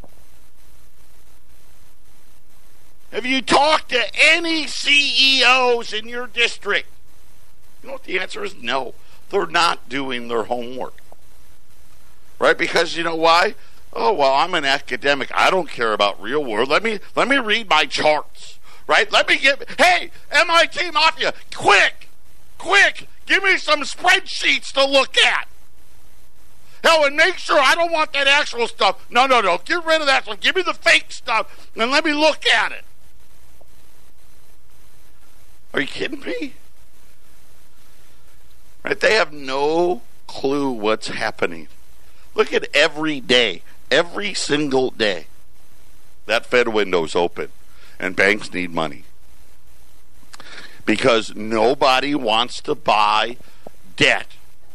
Have 3.12 3.26
you 3.26 3.42
talked 3.42 3.90
to 3.90 4.02
any 4.14 4.66
CEOs 4.66 5.92
in 5.92 6.08
your 6.08 6.26
district? 6.26 6.88
You 7.82 7.88
know 7.88 7.92
what 7.94 8.04
the 8.04 8.18
answer 8.18 8.44
is? 8.44 8.54
No. 8.54 8.94
They're 9.30 9.46
not 9.46 9.88
doing 9.88 10.28
their 10.28 10.44
homework. 10.44 10.94
Right? 12.38 12.56
Because 12.56 12.96
you 12.96 13.02
know 13.02 13.16
why? 13.16 13.54
Oh 13.92 14.12
well, 14.12 14.32
I'm 14.34 14.54
an 14.54 14.64
academic. 14.64 15.30
I 15.34 15.50
don't 15.50 15.68
care 15.68 15.92
about 15.92 16.20
real 16.22 16.44
world. 16.44 16.68
Let 16.68 16.82
me 16.82 17.00
let 17.16 17.26
me 17.28 17.38
read 17.38 17.68
my 17.68 17.84
charts. 17.86 18.58
Right? 18.86 19.10
Let 19.10 19.28
me 19.28 19.38
get 19.38 19.68
hey, 19.78 20.10
MIT 20.30 20.90
Mafia, 20.92 21.34
quick, 21.54 22.08
quick, 22.58 23.08
give 23.26 23.42
me 23.42 23.56
some 23.56 23.82
spreadsheets 23.82 24.72
to 24.72 24.84
look 24.84 25.16
at. 25.18 25.48
Hell, 26.82 27.04
and 27.04 27.16
make 27.16 27.36
sure 27.36 27.58
I 27.58 27.74
don't 27.74 27.92
want 27.92 28.12
that 28.14 28.26
actual 28.26 28.66
stuff. 28.66 29.04
No, 29.10 29.26
no, 29.26 29.40
no. 29.40 29.58
Get 29.64 29.84
rid 29.84 30.00
of 30.00 30.06
that 30.06 30.24
stuff. 30.24 30.40
Give 30.40 30.56
me 30.56 30.62
the 30.62 30.72
fake 30.72 31.12
stuff 31.12 31.68
and 31.76 31.90
let 31.90 32.04
me 32.04 32.12
look 32.12 32.46
at 32.46 32.72
it. 32.72 32.84
Are 35.72 35.80
you 35.80 35.86
kidding 35.86 36.20
me? 36.20 36.54
Right? 38.84 38.98
They 38.98 39.14
have 39.14 39.32
no 39.32 40.02
clue 40.26 40.70
what's 40.70 41.08
happening. 41.08 41.68
Look 42.34 42.52
at 42.52 42.68
every 42.74 43.20
day, 43.20 43.62
every 43.90 44.34
single 44.34 44.90
day. 44.90 45.26
That 46.26 46.46
Fed 46.46 46.68
window's 46.68 47.14
open 47.14 47.50
and 47.98 48.16
banks 48.16 48.52
need 48.52 48.72
money. 48.72 49.04
Because 50.86 51.34
nobody 51.34 52.14
wants 52.14 52.60
to 52.62 52.74
buy 52.74 53.36
debt. 53.96 54.26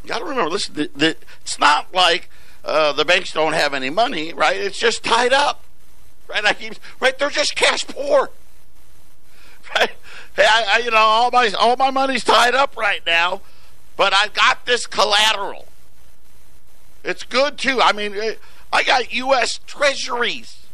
You 0.03 0.09
got 0.09 0.19
to 0.19 0.25
remember, 0.25 0.51
listen, 0.51 0.75
the, 0.75 0.89
the, 0.95 1.15
it's 1.41 1.57
not 1.59 1.93
like 1.93 2.29
uh, 2.63 2.93
the 2.93 3.03
banks 3.03 3.33
don't 3.33 3.53
have 3.53 3.73
any 3.73 3.89
money, 3.89 4.33
right? 4.33 4.55
It's 4.55 4.77
just 4.77 5.03
tied 5.03 5.33
up, 5.33 5.63
right? 6.29 6.45
I 6.45 6.53
keep, 6.53 6.75
right? 6.99 7.17
They're 7.17 7.29
just 7.29 7.55
cash 7.55 7.85
poor, 7.87 8.29
right? 9.75 9.91
Hey, 10.35 10.45
I, 10.47 10.65
I, 10.73 10.77
you 10.79 10.91
know, 10.91 10.97
all 10.97 11.31
my 11.31 11.51
all 11.51 11.77
my 11.77 11.91
money's 11.91 12.23
tied 12.23 12.55
up 12.55 12.75
right 12.77 13.01
now, 13.05 13.41
but 13.95 14.13
I've 14.13 14.33
got 14.33 14.65
this 14.65 14.85
collateral. 14.85 15.67
It's 17.03 17.23
good 17.23 17.57
too. 17.57 17.81
I 17.81 17.91
mean, 17.93 18.13
eh, 18.15 18.35
I 18.73 18.83
got 18.83 19.13
U.S. 19.13 19.59
Treasuries 19.65 20.65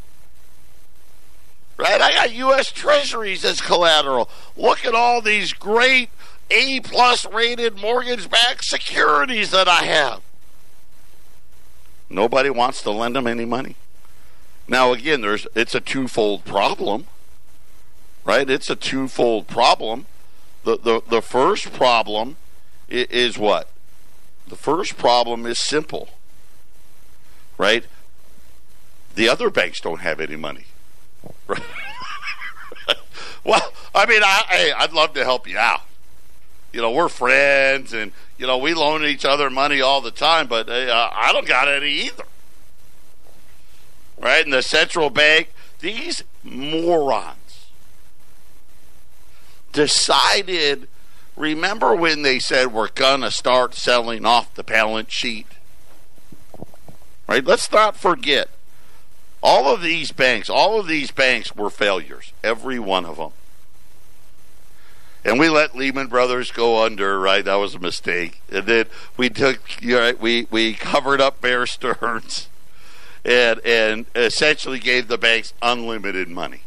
right? 1.81 1.99
I 1.99 2.13
got 2.13 2.33
U.S. 2.33 2.71
Treasuries 2.71 3.43
as 3.43 3.59
collateral. 3.59 4.29
Look 4.55 4.85
at 4.85 4.93
all 4.93 5.21
these 5.21 5.51
great 5.51 6.09
A 6.51 6.79
plus 6.81 7.25
rated 7.25 7.77
mortgage 7.79 8.29
backed 8.29 8.65
securities 8.65 9.51
that 9.51 9.67
I 9.67 9.83
have. 9.83 10.21
Nobody 12.09 12.49
wants 12.49 12.81
to 12.83 12.91
lend 12.91 13.15
them 13.15 13.25
any 13.25 13.45
money. 13.45 13.75
Now 14.67 14.93
again, 14.93 15.21
there's 15.21 15.47
it's 15.55 15.73
a 15.73 15.81
twofold 15.81 16.45
problem. 16.45 17.07
Right? 18.23 18.49
It's 18.49 18.69
a 18.69 18.75
twofold 18.75 19.47
problem. 19.47 20.05
The 20.63 20.77
the, 20.77 21.01
the 21.09 21.21
first 21.21 21.73
problem 21.73 22.37
is, 22.87 23.37
what? 23.37 23.69
The 24.47 24.55
first 24.55 24.97
problem 24.97 25.45
is 25.45 25.57
simple. 25.59 26.09
Right? 27.57 27.85
The 29.15 29.29
other 29.29 29.49
banks 29.49 29.79
don't 29.79 30.01
have 30.01 30.19
any 30.19 30.35
money. 30.35 30.65
Right? 31.47 31.61
well, 33.43 33.71
I 33.93 34.05
mean, 34.05 34.21
I, 34.23 34.43
hey, 34.49 34.71
I'd 34.71 34.93
love 34.93 35.13
to 35.13 35.23
help 35.23 35.47
you 35.47 35.57
out. 35.57 35.81
You 36.73 36.81
know, 36.81 36.91
we're 36.91 37.09
friends, 37.09 37.93
and 37.93 38.13
you 38.37 38.47
know, 38.47 38.57
we 38.57 38.73
loan 38.73 39.03
each 39.03 39.25
other 39.25 39.49
money 39.49 39.81
all 39.81 40.01
the 40.01 40.11
time, 40.11 40.47
but 40.47 40.69
uh, 40.69 41.09
I 41.13 41.31
don't 41.33 41.47
got 41.47 41.67
any 41.67 41.91
either. 41.91 42.23
Right? 44.19 44.43
And 44.43 44.53
the 44.53 44.61
central 44.61 45.09
bank, 45.09 45.51
these 45.79 46.23
morons 46.43 47.40
decided. 49.71 50.87
Remember 51.35 51.95
when 51.95 52.21
they 52.21 52.39
said 52.39 52.73
we're 52.73 52.89
gonna 52.89 53.31
start 53.31 53.73
selling 53.73 54.25
off 54.25 54.53
the 54.53 54.63
balance 54.63 55.11
sheet? 55.11 55.47
Right? 57.27 57.45
Let's 57.45 57.71
not 57.71 57.95
forget 57.95 58.49
all 59.43 59.73
of 59.73 59.81
these 59.81 60.11
banks, 60.11 60.49
all 60.49 60.79
of 60.79 60.87
these 60.87 61.11
banks 61.11 61.55
were 61.55 61.69
failures, 61.69 62.33
every 62.43 62.79
one 62.79 63.05
of 63.05 63.17
them. 63.17 63.31
And 65.23 65.39
we 65.39 65.49
let 65.49 65.75
Lehman 65.75 66.07
Brothers 66.07 66.51
go 66.51 66.83
under, 66.83 67.19
right? 67.19 67.45
That 67.45 67.55
was 67.55 67.75
a 67.75 67.79
mistake. 67.79 68.41
And 68.51 68.65
then 68.65 68.85
we 69.17 69.29
took, 69.29 69.81
know, 69.83 70.13
we 70.19 70.47
we 70.49 70.73
covered 70.73 71.21
up 71.21 71.41
Bear 71.41 71.65
Stearns, 71.65 72.49
and 73.25 73.59
and 73.65 74.05
essentially 74.15 74.79
gave 74.79 75.07
the 75.07 75.17
banks 75.17 75.53
unlimited 75.61 76.27
money, 76.27 76.61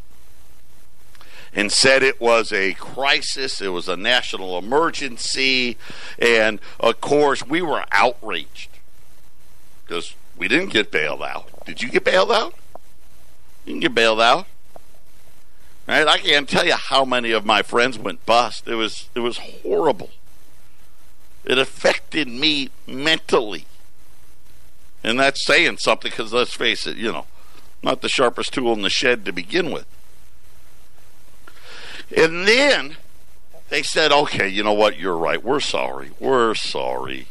and 1.54 1.70
said 1.70 2.02
it 2.02 2.20
was 2.20 2.52
a 2.52 2.74
crisis, 2.74 3.60
it 3.60 3.68
was 3.68 3.88
a 3.88 3.96
national 3.96 4.58
emergency, 4.58 5.76
and 6.18 6.60
of 6.80 7.00
course 7.00 7.46
we 7.46 7.62
were 7.62 7.84
outraged 7.92 8.70
because 9.86 10.14
we 10.36 10.48
didn't 10.48 10.72
get 10.72 10.90
bailed 10.90 11.22
out. 11.22 11.64
Did 11.64 11.82
you 11.82 11.88
get 11.88 12.04
bailed 12.04 12.32
out? 12.32 12.54
You 13.64 13.74
can 13.74 13.80
get 13.80 13.94
bailed 13.94 14.20
out. 14.20 14.46
Right? 15.86 16.06
I 16.06 16.18
can't 16.18 16.48
tell 16.48 16.66
you 16.66 16.74
how 16.74 17.04
many 17.04 17.30
of 17.30 17.44
my 17.44 17.62
friends 17.62 17.98
went 17.98 18.24
bust. 18.26 18.66
It 18.66 18.74
was 18.74 19.08
it 19.14 19.20
was 19.20 19.38
horrible. 19.38 20.10
It 21.44 21.58
affected 21.58 22.26
me 22.26 22.70
mentally. 22.86 23.66
And 25.02 25.20
that's 25.20 25.44
saying 25.44 25.78
something 25.78 26.10
because 26.10 26.32
let's 26.32 26.54
face 26.54 26.86
it, 26.86 26.96
you 26.96 27.12
know, 27.12 27.26
not 27.82 28.00
the 28.00 28.08
sharpest 28.08 28.54
tool 28.54 28.72
in 28.72 28.80
the 28.80 28.88
shed 28.88 29.26
to 29.26 29.32
begin 29.32 29.70
with. 29.70 29.86
And 32.16 32.46
then 32.46 32.96
they 33.68 33.82
said, 33.82 34.12
okay, 34.12 34.48
you 34.48 34.62
know 34.62 34.72
what? 34.72 34.98
You're 34.98 35.16
right. 35.16 35.42
We're 35.42 35.60
sorry. 35.60 36.10
We're 36.18 36.54
sorry. 36.54 37.28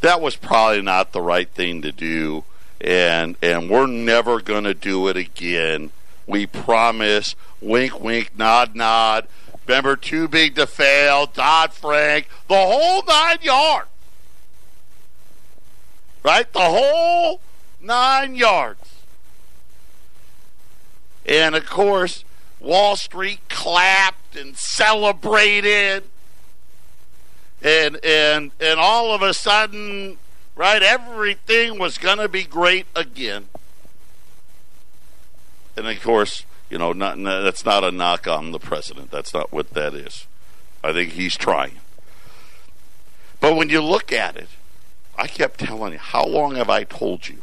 That 0.00 0.20
was 0.20 0.36
probably 0.36 0.82
not 0.82 1.12
the 1.12 1.22
right 1.22 1.48
thing 1.48 1.82
to 1.82 1.92
do 1.92 2.44
and 2.84 3.36
and 3.40 3.70
we're 3.70 3.86
never 3.86 4.40
going 4.40 4.64
to 4.64 4.74
do 4.74 5.08
it 5.08 5.16
again. 5.16 5.90
We 6.26 6.46
promise. 6.46 7.34
Wink, 7.60 7.98
wink, 8.00 8.32
nod, 8.36 8.76
nod. 8.76 9.26
Remember, 9.66 9.96
too 9.96 10.28
big 10.28 10.54
to 10.56 10.66
fail, 10.66 11.24
Dodd 11.24 11.72
Frank, 11.72 12.28
the 12.48 12.54
whole 12.54 13.02
nine 13.04 13.38
yards. 13.40 13.88
Right? 16.22 16.50
The 16.52 16.60
whole 16.60 17.40
nine 17.80 18.34
yards. 18.34 18.96
And 21.24 21.54
of 21.54 21.64
course, 21.64 22.24
Wall 22.64 22.96
Street 22.96 23.40
clapped 23.48 24.36
and 24.36 24.56
celebrated. 24.56 26.04
And 27.62 28.04
and 28.04 28.50
and 28.60 28.80
all 28.80 29.14
of 29.14 29.22
a 29.22 29.32
sudden, 29.32 30.18
right, 30.56 30.82
everything 30.82 31.78
was 31.78 31.98
going 31.98 32.18
to 32.18 32.28
be 32.28 32.44
great 32.44 32.86
again. 32.96 33.48
And 35.76 35.86
of 35.86 36.02
course, 36.02 36.44
you 36.70 36.78
know, 36.78 36.92
not, 36.92 37.22
that's 37.22 37.64
not 37.64 37.84
a 37.84 37.90
knock 37.90 38.26
on 38.26 38.52
the 38.52 38.58
president. 38.58 39.10
That's 39.10 39.34
not 39.34 39.52
what 39.52 39.70
that 39.70 39.94
is. 39.94 40.26
I 40.82 40.92
think 40.92 41.12
he's 41.12 41.36
trying. 41.36 41.78
But 43.40 43.56
when 43.56 43.68
you 43.68 43.82
look 43.82 44.12
at 44.12 44.36
it, 44.36 44.48
I 45.16 45.26
kept 45.26 45.60
telling 45.60 45.92
you, 45.92 45.98
how 45.98 46.26
long 46.26 46.56
have 46.56 46.70
I 46.70 46.84
told 46.84 47.28
you? 47.28 47.42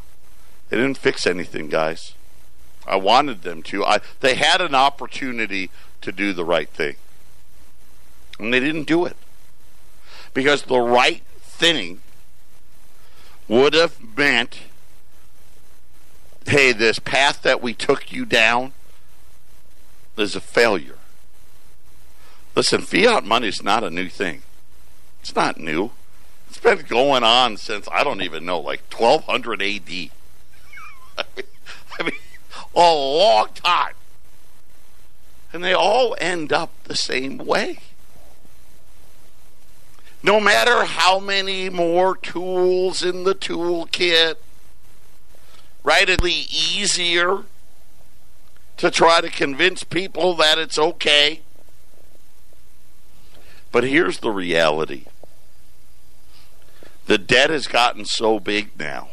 They 0.70 0.78
didn't 0.78 0.98
fix 0.98 1.28
anything, 1.28 1.68
guys. 1.70 2.14
I 2.88 2.96
wanted 2.96 3.44
them 3.44 3.64
to. 3.64 3.86
I, 3.86 4.00
they 4.20 4.36
had 4.36 4.62
an 4.62 4.76
opportunity 4.76 5.70
to 6.02 6.12
do 6.12 6.34
the 6.34 6.46
right 6.46 6.70
thing. 6.70 6.96
And 8.40 8.54
they 8.54 8.60
didn't 8.60 8.86
do 8.86 9.06
it. 9.06 9.16
Because 10.34 10.64
the 10.64 10.80
right 10.80 11.24
thing 11.42 12.02
would 13.48 13.74
have 13.74 13.98
meant 14.18 14.62
hey, 16.48 16.72
this 16.72 17.00
path 17.00 17.42
that 17.44 17.62
we 17.62 17.74
took 17.74 18.12
you 18.12 18.26
down, 18.26 18.74
is 20.18 20.36
a 20.36 20.42
failure. 20.42 20.98
Listen, 22.56 22.82
fiat 22.82 23.24
money 23.24 23.48
is 23.48 23.64
not 23.64 23.84
a 23.84 23.90
new 23.90 24.10
thing. 24.10 24.42
It's 25.22 25.36
not 25.36 25.58
new. 25.58 25.92
It's 26.50 26.60
been 26.60 26.82
going 26.88 27.24
on 27.24 27.58
since 27.58 27.88
I 27.92 28.04
don't 28.04 28.22
even 28.22 28.46
know, 28.46 28.60
like 28.60 28.82
1200 28.94 29.62
AD. 29.62 29.90
I 31.18 31.24
mean, 31.36 31.46
I 32.00 32.04
mean, 32.04 32.14
a 32.76 32.80
long 32.80 33.50
time. 33.54 33.94
And 35.54 35.64
they 35.64 35.74
all 35.74 36.16
end 36.20 36.54
up 36.54 36.72
the 36.86 36.96
same 36.96 37.38
way. 37.38 37.80
No 40.24 40.40
matter 40.40 40.86
how 40.86 41.20
many 41.20 41.70
more 41.70 42.16
tools 42.16 43.04
in 43.04 43.24
the 43.24 43.36
toolkit, 43.36 44.36
right? 45.84 46.04
It'd 46.04 46.22
be 46.22 46.48
easier 46.50 47.44
to 48.78 48.92
try 48.92 49.20
to 49.22 49.30
convince 49.30 49.84
people 49.84 50.36
that 50.36 50.58
it's 50.58 50.78
okay. 50.78 51.42
But 53.72 53.84
here's 53.84 54.20
the 54.20 54.32
reality 54.32 55.06
the 57.08 57.18
debt 57.18 57.50
has 57.50 57.68
gotten 57.68 58.06
so 58.06 58.40
big 58.40 58.78
now 58.80 59.10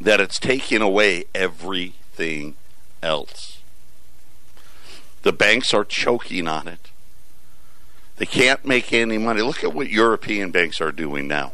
that 0.00 0.20
it's 0.20 0.38
taking 0.38 0.80
away 0.80 1.24
else. 3.02 3.58
The 5.22 5.32
banks 5.32 5.74
are 5.74 5.84
choking 5.84 6.46
on 6.46 6.68
it. 6.68 6.90
They 8.16 8.26
can't 8.26 8.64
make 8.64 8.92
any 8.92 9.18
money. 9.18 9.42
Look 9.42 9.62
at 9.62 9.74
what 9.74 9.90
European 9.90 10.50
banks 10.50 10.80
are 10.80 10.92
doing 10.92 11.28
now. 11.28 11.52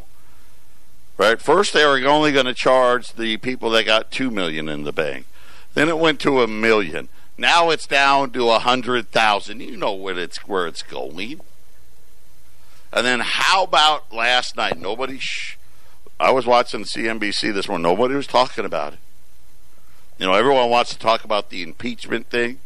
Right? 1.16 1.40
First 1.40 1.73
they 1.73 1.85
were 1.85 1.99
only 2.07 2.33
going 2.33 2.47
to 2.47 2.54
charge 2.54 3.12
the 3.12 3.37
people 3.38 3.71
that 3.71 3.85
got 3.85 4.11
2 4.11 4.31
million 4.31 4.69
in 4.69 4.85
the 4.85 4.92
bank. 4.92 5.26
Then 5.75 5.88
it 5.88 5.99
went 5.99 6.21
to 6.21 6.42
a 6.42 6.47
million. 6.47 7.09
Now 7.38 7.71
it's 7.71 7.87
down 7.87 8.31
to 8.33 8.50
a 8.50 8.59
hundred 8.59 9.11
thousand. 9.11 9.61
You 9.61 9.76
know 9.76 9.95
where 9.95 10.19
it's 10.19 10.47
where 10.47 10.66
it's 10.66 10.83
going. 10.83 11.40
And 12.92 13.07
then 13.07 13.21
how 13.21 13.64
about 13.64 14.12
last 14.12 14.57
night? 14.57 14.78
Nobody. 14.78 15.19
Sh- 15.19 15.57
I 16.21 16.31
was 16.31 16.47
watching 16.47 16.84
CNBC 16.84 17.54
this 17.54 17.69
morning. 17.69 17.84
Nobody 17.84 18.15
was 18.15 18.26
talking 18.26 18.65
about 18.65 18.93
it. 18.93 18.99
You 20.23 20.28
know, 20.28 20.35
everyone 20.35 20.71
wants 20.71 20.93
to 20.93 20.99
talk 21.00 21.25
about 21.25 21.50
the 21.50 21.65
impeachment 21.65 22.28
thing. 22.28 22.61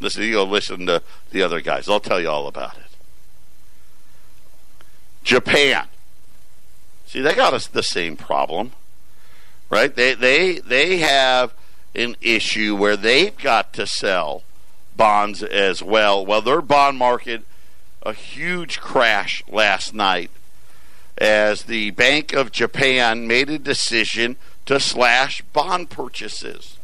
Listen, 0.00 0.22
you 0.22 0.32
go 0.32 0.44
listen 0.44 0.86
to 0.86 1.02
the 1.30 1.42
other 1.42 1.60
guys. 1.60 1.90
I'll 1.90 2.00
tell 2.00 2.18
you 2.18 2.30
all 2.30 2.46
about 2.46 2.78
it. 2.78 2.84
Japan. 5.22 5.88
See, 7.04 7.20
they 7.20 7.34
got 7.34 7.52
us 7.52 7.66
the 7.66 7.82
same 7.82 8.16
problem, 8.16 8.72
right? 9.68 9.94
They 9.94 10.14
they 10.14 10.60
they 10.60 10.96
have 10.96 11.52
an 11.94 12.16
issue 12.22 12.74
where 12.74 12.96
they've 12.96 13.36
got 13.36 13.74
to 13.74 13.86
sell 13.86 14.42
bonds 14.96 15.42
as 15.42 15.82
well. 15.82 16.24
Well, 16.24 16.40
their 16.40 16.62
bond 16.62 16.96
market, 16.96 17.44
a 18.04 18.14
huge 18.14 18.80
crash 18.80 19.44
last 19.46 19.92
night 19.92 20.30
as 21.18 21.64
the 21.64 21.90
Bank 21.90 22.32
of 22.32 22.52
Japan 22.52 23.26
made 23.26 23.50
a 23.50 23.58
decision 23.58 24.36
to 24.64 24.80
slash 24.80 25.42
bond 25.52 25.90
purchases. 25.90 26.75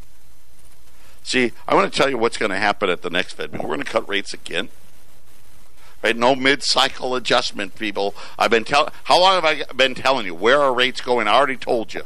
See, 1.23 1.53
I 1.67 1.73
want 1.73 1.91
to 1.91 1.97
tell 1.97 2.09
you 2.09 2.17
what's 2.17 2.37
going 2.37 2.51
to 2.51 2.57
happen 2.57 2.89
at 2.89 3.01
the 3.01 3.09
next 3.09 3.33
Fed. 3.33 3.53
We're 3.53 3.59
going 3.59 3.79
to 3.79 3.85
cut 3.85 4.07
rates 4.07 4.33
again. 4.33 4.69
Right? 6.03 6.17
No 6.17 6.35
mid-cycle 6.35 7.15
adjustment, 7.15 7.75
people. 7.75 8.13
I've 8.37 8.51
been 8.51 8.65
telling. 8.65 8.91
How 9.05 9.21
long 9.21 9.41
have 9.41 9.45
I 9.45 9.63
been 9.73 9.95
telling 9.95 10.25
you? 10.25 10.35
Where 10.35 10.59
are 10.59 10.73
rates 10.73 10.99
going? 10.99 11.29
I 11.29 11.33
already 11.33 11.55
told 11.55 11.93
you. 11.93 12.03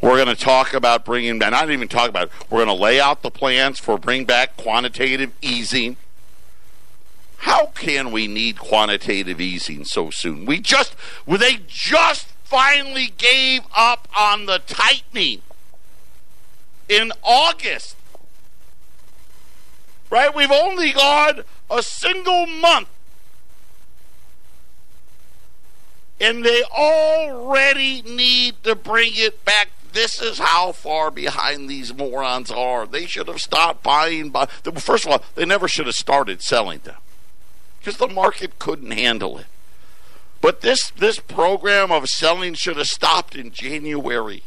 We're 0.00 0.22
going 0.22 0.36
to 0.36 0.42
talk 0.42 0.74
about 0.74 1.04
bringing 1.04 1.38
back, 1.38 1.52
not 1.52 1.70
even 1.70 1.88
talk 1.88 2.10
about 2.10 2.24
it, 2.24 2.32
we're 2.50 2.62
going 2.62 2.76
to 2.76 2.82
lay 2.82 3.00
out 3.00 3.22
the 3.22 3.30
plans 3.30 3.78
for 3.78 3.96
bring 3.96 4.26
back 4.26 4.54
quantitative 4.58 5.32
easing. 5.40 5.96
How 7.38 7.66
can 7.66 8.10
we 8.10 8.26
need 8.26 8.58
quantitative 8.58 9.40
easing 9.40 9.86
so 9.86 10.10
soon? 10.10 10.44
We 10.44 10.60
just, 10.60 10.94
well, 11.24 11.38
they 11.38 11.60
just 11.66 12.33
finally 12.54 13.12
gave 13.18 13.62
up 13.76 14.06
on 14.16 14.46
the 14.46 14.60
tightening 14.60 15.42
in 16.88 17.10
August. 17.24 17.96
Right? 20.08 20.32
We've 20.32 20.52
only 20.52 20.92
gone 20.92 21.42
a 21.68 21.82
single 21.82 22.46
month. 22.46 22.86
And 26.20 26.44
they 26.44 26.62
already 26.62 28.02
need 28.02 28.62
to 28.62 28.76
bring 28.76 29.14
it 29.14 29.44
back 29.44 29.70
this 29.92 30.22
is 30.22 30.38
how 30.38 30.72
far 30.72 31.10
behind 31.10 31.68
these 31.68 31.94
morons 31.94 32.50
are. 32.50 32.86
They 32.86 33.06
should 33.06 33.28
have 33.28 33.40
stopped 33.40 33.82
buying. 33.82 34.30
By, 34.30 34.46
first 34.46 35.06
of 35.06 35.12
all, 35.12 35.24
they 35.34 35.44
never 35.44 35.68
should 35.68 35.86
have 35.86 35.94
started 35.94 36.42
selling 36.42 36.80
them 36.80 36.96
because 37.78 37.96
the 37.96 38.08
market 38.08 38.58
couldn't 38.58 38.90
handle 38.92 39.38
it. 39.38 39.46
But 40.44 40.60
this 40.60 40.90
this 40.90 41.20
program 41.20 41.90
of 41.90 42.06
selling 42.06 42.52
should 42.52 42.76
have 42.76 42.88
stopped 42.88 43.34
in 43.34 43.50
January. 43.50 44.42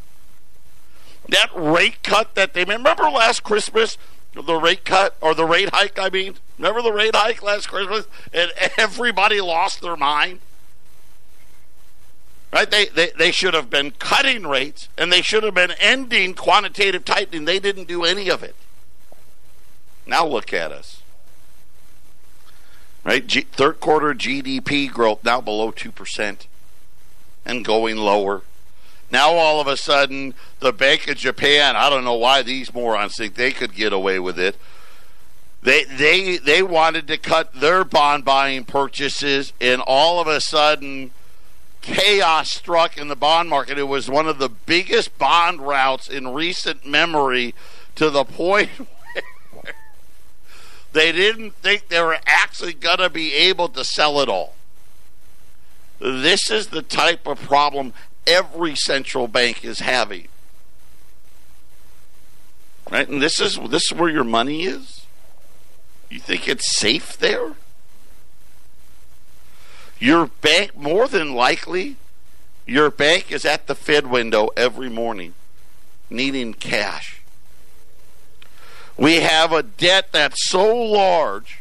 That 1.28 1.50
rate 1.56 2.04
cut 2.04 2.36
that 2.36 2.54
they 2.54 2.66
remember 2.66 3.10
last 3.10 3.42
Christmas, 3.42 3.98
the 4.32 4.58
rate 4.58 4.86
cut 4.86 5.18
or 5.22 5.34
the 5.34 5.46
rate 5.46 5.70
hike. 5.74 5.98
I 5.98 6.12
mean, 6.12 6.36
remember 6.60 6.84
the 6.84 6.94
rate 6.94 7.16
hike 7.16 7.42
last 7.42 7.70
Christmas, 7.70 8.06
and 8.32 8.52
everybody 8.78 9.42
lost 9.42 9.82
their 9.82 9.96
mind. 9.96 10.42
Right? 12.54 12.70
They, 12.70 12.86
they, 12.86 13.10
they 13.18 13.32
should 13.32 13.56
have 13.56 13.72
been 13.72 13.90
cutting 13.90 14.46
rates 14.46 14.90
and 15.00 15.12
they 15.12 15.24
should 15.24 15.42
have 15.42 15.56
been 15.56 15.72
ending 15.80 16.36
quantitative 16.36 17.06
tightening. 17.06 17.46
They 17.46 17.58
didn't 17.58 17.88
do 17.88 18.04
any 18.04 18.30
of 18.30 18.44
it. 18.44 18.56
Now 20.06 20.28
look 20.28 20.54
at 20.54 20.72
us. 20.72 21.02
Right? 23.08 23.26
G- 23.26 23.48
third 23.54 23.80
quarter 23.80 24.14
GDP 24.14 24.92
growth 24.92 25.24
now 25.24 25.40
below 25.40 25.72
2% 25.72 26.46
and 27.46 27.64
going 27.64 27.96
lower. 27.96 28.42
Now 29.10 29.30
all 29.32 29.62
of 29.62 29.68
a 29.68 29.78
sudden, 29.78 30.34
the 30.60 30.74
Bank 30.74 31.08
of 31.08 31.16
Japan, 31.16 31.78
I 31.78 31.90
don't 31.90 32.04
know 32.04 32.16
why 32.16 32.42
these 32.42 32.74
morons 32.74 33.16
think 33.16 33.36
they 33.36 33.54
could 33.54 33.74
get 33.74 33.94
away 33.94 34.20
with 34.20 34.38
it. 34.38 34.58
They, 35.64 35.86
they, 35.86 36.36
they 36.36 36.62
wanted 36.62 37.08
to 37.08 37.18
cut 37.18 37.54
their 37.54 37.86
bond 37.86 38.26
buying 38.26 38.66
purchases, 38.66 39.54
and 39.62 39.82
all 39.88 40.20
of 40.20 40.28
a 40.28 40.42
sudden, 40.42 41.12
chaos 41.80 42.52
struck 42.52 42.98
in 42.98 43.08
the 43.08 43.16
bond 43.16 43.50
market. 43.50 43.78
It 43.78 43.84
was 43.84 44.10
one 44.10 44.28
of 44.28 44.38
the 44.38 44.50
biggest 44.50 45.18
bond 45.18 45.62
routs 45.62 46.10
in 46.10 46.34
recent 46.34 46.86
memory 46.86 47.56
to 47.96 48.10
the 48.10 48.26
point 48.26 48.70
they 50.94 51.12
didn't 51.12 51.52
think 51.56 51.88
they 51.88 52.02
were 52.02 52.20
actually 52.26 52.74
going 52.74 53.00
to 53.00 53.10
be 53.10 53.34
able 53.34 53.70
to 53.70 53.84
sell 53.84 54.20
it 54.20 54.30
all. 54.30 54.56
This 56.00 56.52
is 56.52 56.68
the 56.68 56.82
type 56.82 57.28
of 57.28 57.40
problem 57.42 57.94
every 58.26 58.76
central 58.76 59.28
bank 59.28 59.64
is 59.64 59.80
having. 59.80 60.28
Right? 62.90 63.08
And 63.08 63.22
this 63.22 63.40
is 63.40 63.60
this 63.70 63.92
is 63.92 63.98
where 63.98 64.10
your 64.10 64.24
money 64.24 64.64
is? 64.64 65.06
You 66.10 66.20
think 66.20 66.48
it's 66.48 66.76
safe 66.76 67.18
there? 67.18 67.56
Your 70.00 70.28
bank, 70.42 70.78
more 70.78 71.08
than 71.08 71.34
likely, 71.34 71.98
your 72.66 72.92
bank 72.92 73.32
is 73.32 73.46
at 73.46 73.68
the 73.68 73.76
Fed 73.76 74.08
window 74.08 74.50
every 74.56 74.90
morning 74.90 75.34
needing 76.10 76.54
cash. 76.54 77.17
We 78.98 79.16
have 79.18 79.52
a 79.52 79.62
debt 79.64 80.10
that's 80.12 80.50
so 80.50 80.76
large 80.76 81.60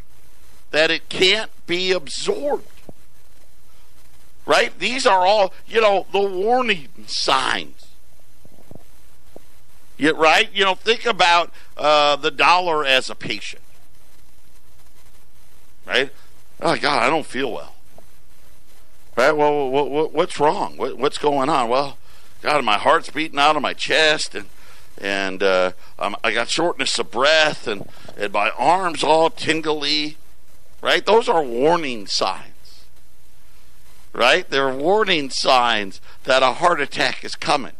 that 0.70 0.90
it 0.90 1.08
can't 1.08 1.50
be 1.66 1.92
absorbed. 1.92 2.68
Right? 4.46 4.76
These 4.78 5.06
are 5.06 5.26
all, 5.26 5.52
you 5.66 5.80
know, 5.80 6.06
the 6.12 6.20
warning 6.20 6.88
signs. 7.06 7.86
Yeah, 9.98 10.12
right? 10.14 10.48
You 10.52 10.64
know, 10.64 10.74
think 10.74 11.04
about 11.06 11.52
uh, 11.76 12.16
the 12.16 12.30
dollar 12.30 12.84
as 12.84 13.10
a 13.10 13.14
patient. 13.14 13.62
Right? 15.86 16.10
Oh, 16.60 16.76
God, 16.76 17.02
I 17.02 17.10
don't 17.10 17.26
feel 17.26 17.52
well. 17.52 17.74
Right? 19.16 19.32
Well, 19.32 19.70
what, 19.70 20.12
what's 20.12 20.38
wrong? 20.38 20.76
What, 20.76 20.98
what's 20.98 21.18
going 21.18 21.48
on? 21.48 21.68
Well, 21.68 21.96
God, 22.42 22.64
my 22.64 22.76
heart's 22.76 23.10
beating 23.10 23.38
out 23.38 23.56
of 23.56 23.62
my 23.62 23.72
chest, 23.72 24.34
and 24.34 24.46
and 24.98 25.42
uh, 25.42 25.72
I 25.98 26.32
got 26.32 26.48
shortness 26.48 26.98
of 26.98 27.10
breath, 27.10 27.66
and, 27.66 27.88
and 28.16 28.32
my 28.32 28.50
arms 28.50 29.04
all 29.04 29.30
tingly. 29.30 30.16
Right? 30.80 31.04
Those 31.04 31.28
are 31.28 31.42
warning 31.42 32.06
signs. 32.06 32.84
Right? 34.12 34.48
They're 34.48 34.74
warning 34.74 35.30
signs 35.30 36.00
that 36.24 36.42
a 36.42 36.54
heart 36.54 36.80
attack 36.80 37.24
is 37.24 37.34
coming. 37.34 37.72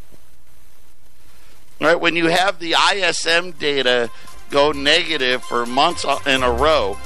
Right? 1.81 2.00
When 2.00 2.16
you 2.16 2.26
have 2.26 2.59
the 2.59 2.74
ISM 2.92 3.52
data 3.52 4.11
go 4.50 4.72
negative 4.72 5.42
for 5.42 5.66
months 5.66 6.05
in 6.26 6.42
a 6.42 6.50
row, 6.50 6.98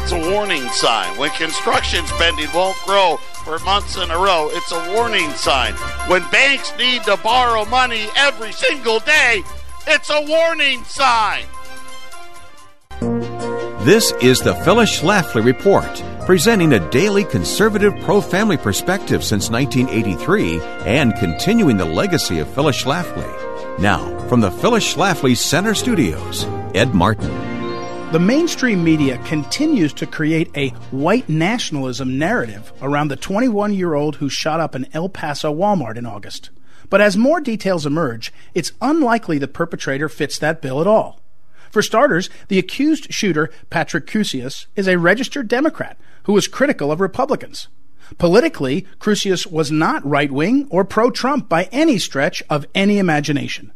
it's 0.00 0.12
a 0.12 0.30
warning 0.32 0.66
sign. 0.68 1.16
When 1.18 1.30
construction 1.30 2.04
spending 2.06 2.48
won't 2.54 2.76
grow 2.84 3.16
for 3.44 3.58
months 3.60 3.96
in 3.96 4.10
a 4.10 4.16
row, 4.16 4.48
it's 4.52 4.72
a 4.72 4.92
warning 4.94 5.30
sign. 5.32 5.74
When 6.08 6.28
banks 6.30 6.72
need 6.78 7.04
to 7.04 7.16
borrow 7.18 7.64
money 7.64 8.06
every 8.16 8.52
single 8.52 9.00
day, 9.00 9.42
it's 9.86 10.10
a 10.10 10.22
warning 10.22 10.84
sign. 10.84 11.44
This 13.84 14.12
is 14.22 14.40
the 14.40 14.54
Phyllis 14.64 14.98
Schlafly 15.00 15.44
Report, 15.44 16.02
presenting 16.24 16.72
a 16.72 16.90
daily 16.90 17.22
conservative 17.24 17.94
pro 18.00 18.22
family 18.22 18.56
perspective 18.56 19.22
since 19.22 19.50
1983 19.50 20.60
and 20.86 21.14
continuing 21.16 21.76
the 21.76 21.84
legacy 21.84 22.38
of 22.38 22.48
Phyllis 22.54 22.82
Schlafly. 22.82 23.78
Now, 23.78 24.18
from 24.28 24.40
the 24.40 24.50
Phyllis 24.50 24.94
Schlafly 24.94 25.36
Center 25.36 25.74
Studios, 25.74 26.44
Ed 26.74 26.94
Martin. 26.94 27.53
The 28.14 28.20
mainstream 28.20 28.84
media 28.84 29.18
continues 29.24 29.92
to 29.94 30.06
create 30.06 30.48
a 30.56 30.68
white 30.92 31.28
nationalism 31.28 32.16
narrative 32.16 32.72
around 32.80 33.08
the 33.08 33.16
21 33.16 33.74
year 33.74 33.94
old 33.94 34.14
who 34.14 34.28
shot 34.28 34.60
up 34.60 34.76
an 34.76 34.86
El 34.92 35.08
Paso 35.08 35.52
Walmart 35.52 35.96
in 35.96 36.06
August. 36.06 36.50
But 36.88 37.00
as 37.00 37.16
more 37.16 37.40
details 37.40 37.84
emerge, 37.84 38.32
it's 38.54 38.70
unlikely 38.80 39.38
the 39.38 39.48
perpetrator 39.48 40.08
fits 40.08 40.38
that 40.38 40.62
bill 40.62 40.80
at 40.80 40.86
all. 40.86 41.22
For 41.72 41.82
starters, 41.82 42.30
the 42.46 42.60
accused 42.60 43.12
shooter, 43.12 43.50
Patrick 43.68 44.06
Crusius, 44.06 44.66
is 44.76 44.86
a 44.86 44.96
registered 44.96 45.48
Democrat 45.48 45.98
who 46.22 46.34
was 46.34 46.46
critical 46.46 46.92
of 46.92 47.00
Republicans. 47.00 47.66
Politically, 48.18 48.86
Crusius 49.00 49.44
was 49.44 49.72
not 49.72 50.06
right 50.06 50.30
wing 50.30 50.68
or 50.70 50.84
pro 50.84 51.10
Trump 51.10 51.48
by 51.48 51.64
any 51.72 51.98
stretch 51.98 52.44
of 52.48 52.64
any 52.76 52.98
imagination. 52.98 53.72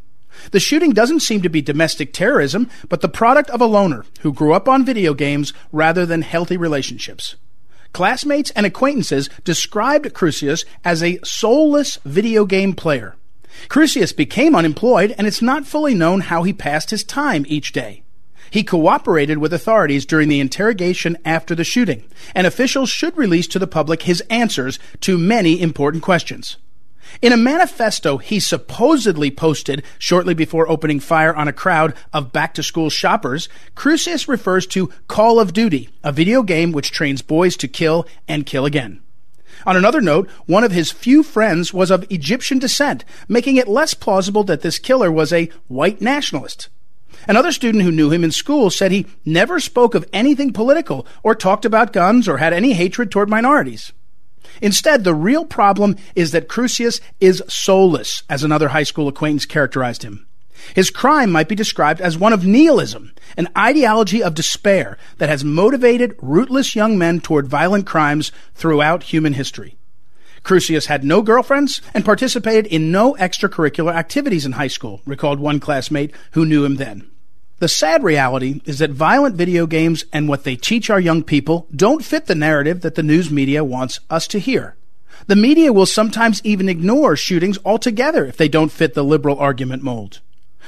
The 0.51 0.59
shooting 0.59 0.91
doesn't 0.91 1.21
seem 1.21 1.41
to 1.41 1.49
be 1.49 1.61
domestic 1.61 2.13
terrorism, 2.13 2.69
but 2.87 3.01
the 3.01 3.09
product 3.09 3.49
of 3.49 3.61
a 3.61 3.65
loner 3.65 4.05
who 4.21 4.33
grew 4.33 4.53
up 4.53 4.67
on 4.67 4.85
video 4.85 5.13
games 5.13 5.53
rather 5.71 6.05
than 6.05 6.21
healthy 6.21 6.57
relationships. 6.57 7.35
Classmates 7.93 8.51
and 8.51 8.65
acquaintances 8.65 9.29
described 9.43 10.13
Crusius 10.13 10.65
as 10.83 11.01
a 11.01 11.19
soulless 11.23 11.97
video 12.05 12.45
game 12.45 12.73
player. 12.73 13.15
Crusius 13.67 14.15
became 14.15 14.55
unemployed, 14.55 15.13
and 15.17 15.27
it's 15.27 15.41
not 15.41 15.65
fully 15.65 15.93
known 15.93 16.21
how 16.21 16.43
he 16.43 16.53
passed 16.53 16.91
his 16.91 17.03
time 17.03 17.45
each 17.47 17.71
day. 17.71 18.03
He 18.51 18.63
cooperated 18.63 19.37
with 19.37 19.53
authorities 19.53 20.05
during 20.05 20.29
the 20.29 20.39
interrogation 20.39 21.17
after 21.25 21.53
the 21.53 21.63
shooting, 21.63 22.03
and 22.33 22.47
officials 22.47 22.89
should 22.89 23.17
release 23.17 23.47
to 23.47 23.59
the 23.59 23.67
public 23.67 24.03
his 24.03 24.21
answers 24.29 24.79
to 25.01 25.17
many 25.17 25.61
important 25.61 26.03
questions. 26.03 26.57
In 27.21 27.33
a 27.33 27.37
manifesto 27.37 28.17
he 28.17 28.39
supposedly 28.39 29.29
posted 29.31 29.83
shortly 29.97 30.33
before 30.33 30.69
opening 30.69 30.99
fire 30.99 31.35
on 31.35 31.47
a 31.47 31.53
crowd 31.53 31.93
of 32.13 32.31
back 32.31 32.53
to 32.53 32.63
school 32.63 32.89
shoppers, 32.89 33.49
Crusius 33.75 34.27
refers 34.27 34.65
to 34.67 34.89
Call 35.07 35.39
of 35.39 35.53
Duty, 35.53 35.89
a 36.03 36.11
video 36.11 36.43
game 36.43 36.71
which 36.71 36.91
trains 36.91 37.21
boys 37.21 37.57
to 37.57 37.67
kill 37.67 38.07
and 38.27 38.45
kill 38.45 38.65
again. 38.65 39.01
On 39.65 39.75
another 39.75 39.99
note, 39.99 40.29
one 40.45 40.63
of 40.63 40.71
his 40.71 40.91
few 40.91 41.21
friends 41.23 41.73
was 41.73 41.91
of 41.91 42.09
Egyptian 42.09 42.59
descent, 42.59 43.03
making 43.27 43.57
it 43.57 43.67
less 43.67 43.93
plausible 43.93 44.43
that 44.45 44.61
this 44.61 44.79
killer 44.79 45.11
was 45.11 45.33
a 45.33 45.49
white 45.67 46.01
nationalist. 46.01 46.69
Another 47.27 47.51
student 47.51 47.83
who 47.83 47.91
knew 47.91 48.11
him 48.11 48.23
in 48.23 48.31
school 48.31 48.69
said 48.69 48.91
he 48.91 49.05
never 49.25 49.59
spoke 49.59 49.95
of 49.95 50.07
anything 50.13 50.53
political 50.53 51.05
or 51.23 51.35
talked 51.35 51.65
about 51.65 51.91
guns 51.91 52.27
or 52.27 52.37
had 52.37 52.53
any 52.53 52.73
hatred 52.73 53.11
toward 53.11 53.29
minorities. 53.29 53.91
Instead, 54.61 55.03
the 55.03 55.13
real 55.13 55.45
problem 55.45 55.95
is 56.15 56.31
that 56.31 56.47
Crusius 56.47 56.99
is 57.19 57.43
soulless, 57.47 58.23
as 58.29 58.43
another 58.43 58.69
high 58.69 58.83
school 58.83 59.07
acquaintance 59.07 59.45
characterized 59.45 60.03
him. 60.03 60.27
His 60.75 60.89
crime 60.89 61.31
might 61.31 61.47
be 61.47 61.55
described 61.55 62.01
as 62.01 62.17
one 62.17 62.33
of 62.33 62.45
nihilism, 62.45 63.13
an 63.37 63.47
ideology 63.57 64.21
of 64.21 64.33
despair 64.33 64.97
that 65.17 65.29
has 65.29 65.43
motivated 65.43 66.15
rootless 66.21 66.75
young 66.75 66.97
men 66.97 67.21
toward 67.21 67.47
violent 67.47 67.85
crimes 67.85 68.31
throughout 68.55 69.03
human 69.03 69.33
history. 69.33 69.77
Crusius 70.43 70.87
had 70.87 71.03
no 71.03 71.21
girlfriends 71.21 71.81
and 71.93 72.05
participated 72.05 72.65
in 72.67 72.91
no 72.91 73.13
extracurricular 73.15 73.93
activities 73.93 74.45
in 74.45 74.53
high 74.53 74.67
school, 74.67 75.01
recalled 75.05 75.39
one 75.39 75.59
classmate 75.59 76.13
who 76.31 76.45
knew 76.45 76.65
him 76.65 76.75
then. 76.75 77.09
The 77.59 77.67
sad 77.67 78.03
reality 78.03 78.61
is 78.63 78.79
that 78.79 78.91
violent 78.91 79.35
video 79.35 79.67
games 79.67 80.05
and 80.13 80.29
what 80.29 80.45
they 80.45 80.55
teach 80.55 80.89
our 80.89 80.99
young 80.99 81.23
people 81.23 81.67
don't 81.75 82.05
fit 82.05 82.25
the 82.25 82.35
narrative 82.35 82.81
that 82.81 82.95
the 82.95 83.03
news 83.03 83.29
media 83.29 83.65
wants 83.65 83.99
us 84.09 84.27
to 84.27 84.39
hear. 84.39 84.77
The 85.27 85.35
media 85.35 85.73
will 85.73 85.85
sometimes 85.85 86.41
even 86.45 86.69
ignore 86.69 87.17
shootings 87.17 87.59
altogether 87.65 88.25
if 88.25 88.37
they 88.37 88.47
don't 88.47 88.71
fit 88.71 88.93
the 88.93 89.03
liberal 89.03 89.37
argument 89.37 89.83
mold. 89.83 90.21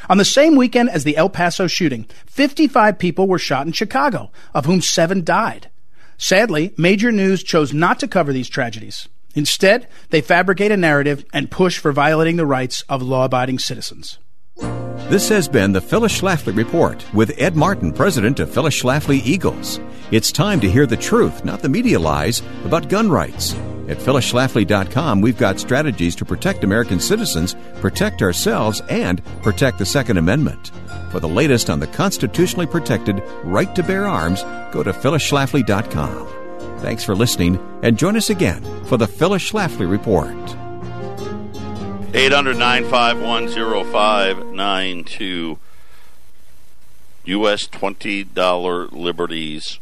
On 0.10 0.17
the 0.17 0.25
same 0.25 0.58
weekend 0.58 0.89
as 0.89 1.06
the 1.06 1.15
El 1.15 1.30
Paso 1.30 1.65
shooting, 1.65 2.08
55 2.25 2.99
people 2.99 3.25
were 3.25 3.39
shot 3.39 3.65
in 3.65 3.71
Chicago, 3.71 4.30
of 4.54 4.65
whom 4.65 4.82
seven 4.82 5.23
died. 5.23 5.69
Sadly, 6.17 6.73
major 6.77 7.12
news 7.12 7.41
chose 7.41 7.73
not 7.73 7.99
to 8.01 8.08
cover 8.08 8.34
these 8.34 8.49
tragedies. 8.49 9.08
Instead, 9.34 9.88
they 10.10 10.19
fabricate 10.19 10.71
a 10.71 10.77
narrative 10.77 11.23
and 11.32 11.49
push 11.49 11.77
for 11.77 11.93
violating 11.93 12.36
the 12.36 12.45
rights 12.45 12.84
of 12.89 13.01
law 13.01 13.23
abiding 13.23 13.60
citizens. 13.60 14.19
This 15.12 15.28
has 15.28 15.50
been 15.50 15.74
the 15.74 15.82
Phyllis 15.82 16.21
Schlafly 16.21 16.56
Report 16.56 17.06
with 17.13 17.36
Ed 17.38 17.54
Martin, 17.54 17.91
president 17.91 18.39
of 18.39 18.50
Phyllis 18.50 18.82
Schlafly 18.82 19.19
Eagles. 19.26 19.78
It's 20.10 20.32
time 20.32 20.62
to 20.62 20.71
hear 20.71 20.86
the 20.86 20.95
truth, 20.95 21.43
not 21.43 21.62
the 21.62 21.67
media 21.67 22.00
lies, 22.00 22.41
about 22.63 22.88
gun 22.88 23.10
rights. 23.12 23.54
At 23.89 23.97
phyllisschlafly.com, 23.97 25.19
we've 25.19 25.38
got 25.38 25.60
strategies 25.60 26.15
to 26.15 26.24
protect 26.24 26.63
American 26.63 27.02
citizens, 27.02 27.58
protect 27.82 28.21
ourselves, 28.21 28.82
and 28.88 29.21
protect 29.43 29.80
the 29.80 29.86
Second 29.86 30.15
Amendment. 30.15 30.71
For 31.12 31.19
the 31.19 31.28
latest 31.28 31.69
on 31.69 31.82
the 31.82 31.88
constitutionally 31.88 32.65
protected 32.65 33.21
right 33.43 33.76
to 33.76 33.84
bear 33.84 34.08
arms, 34.08 34.43
go 34.71 34.82
to 34.82 34.93
phyllisschlafly.com. 34.93 36.80
Thanks 36.80 37.04
for 37.04 37.15
listening, 37.15 37.60
and 37.84 38.00
join 38.00 38.15
us 38.15 38.30
again 38.30 38.63
for 38.86 38.95
the 38.95 39.08
Phyllis 39.08 39.52
Schlafly 39.52 39.91
Report. 39.91 40.61
800 42.13 42.58
951 42.58 43.47
U.S. 47.24 47.67
$20 47.67 48.91
liberties 48.91 49.80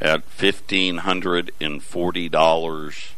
at 0.00 0.30
$1,540, 0.30 3.10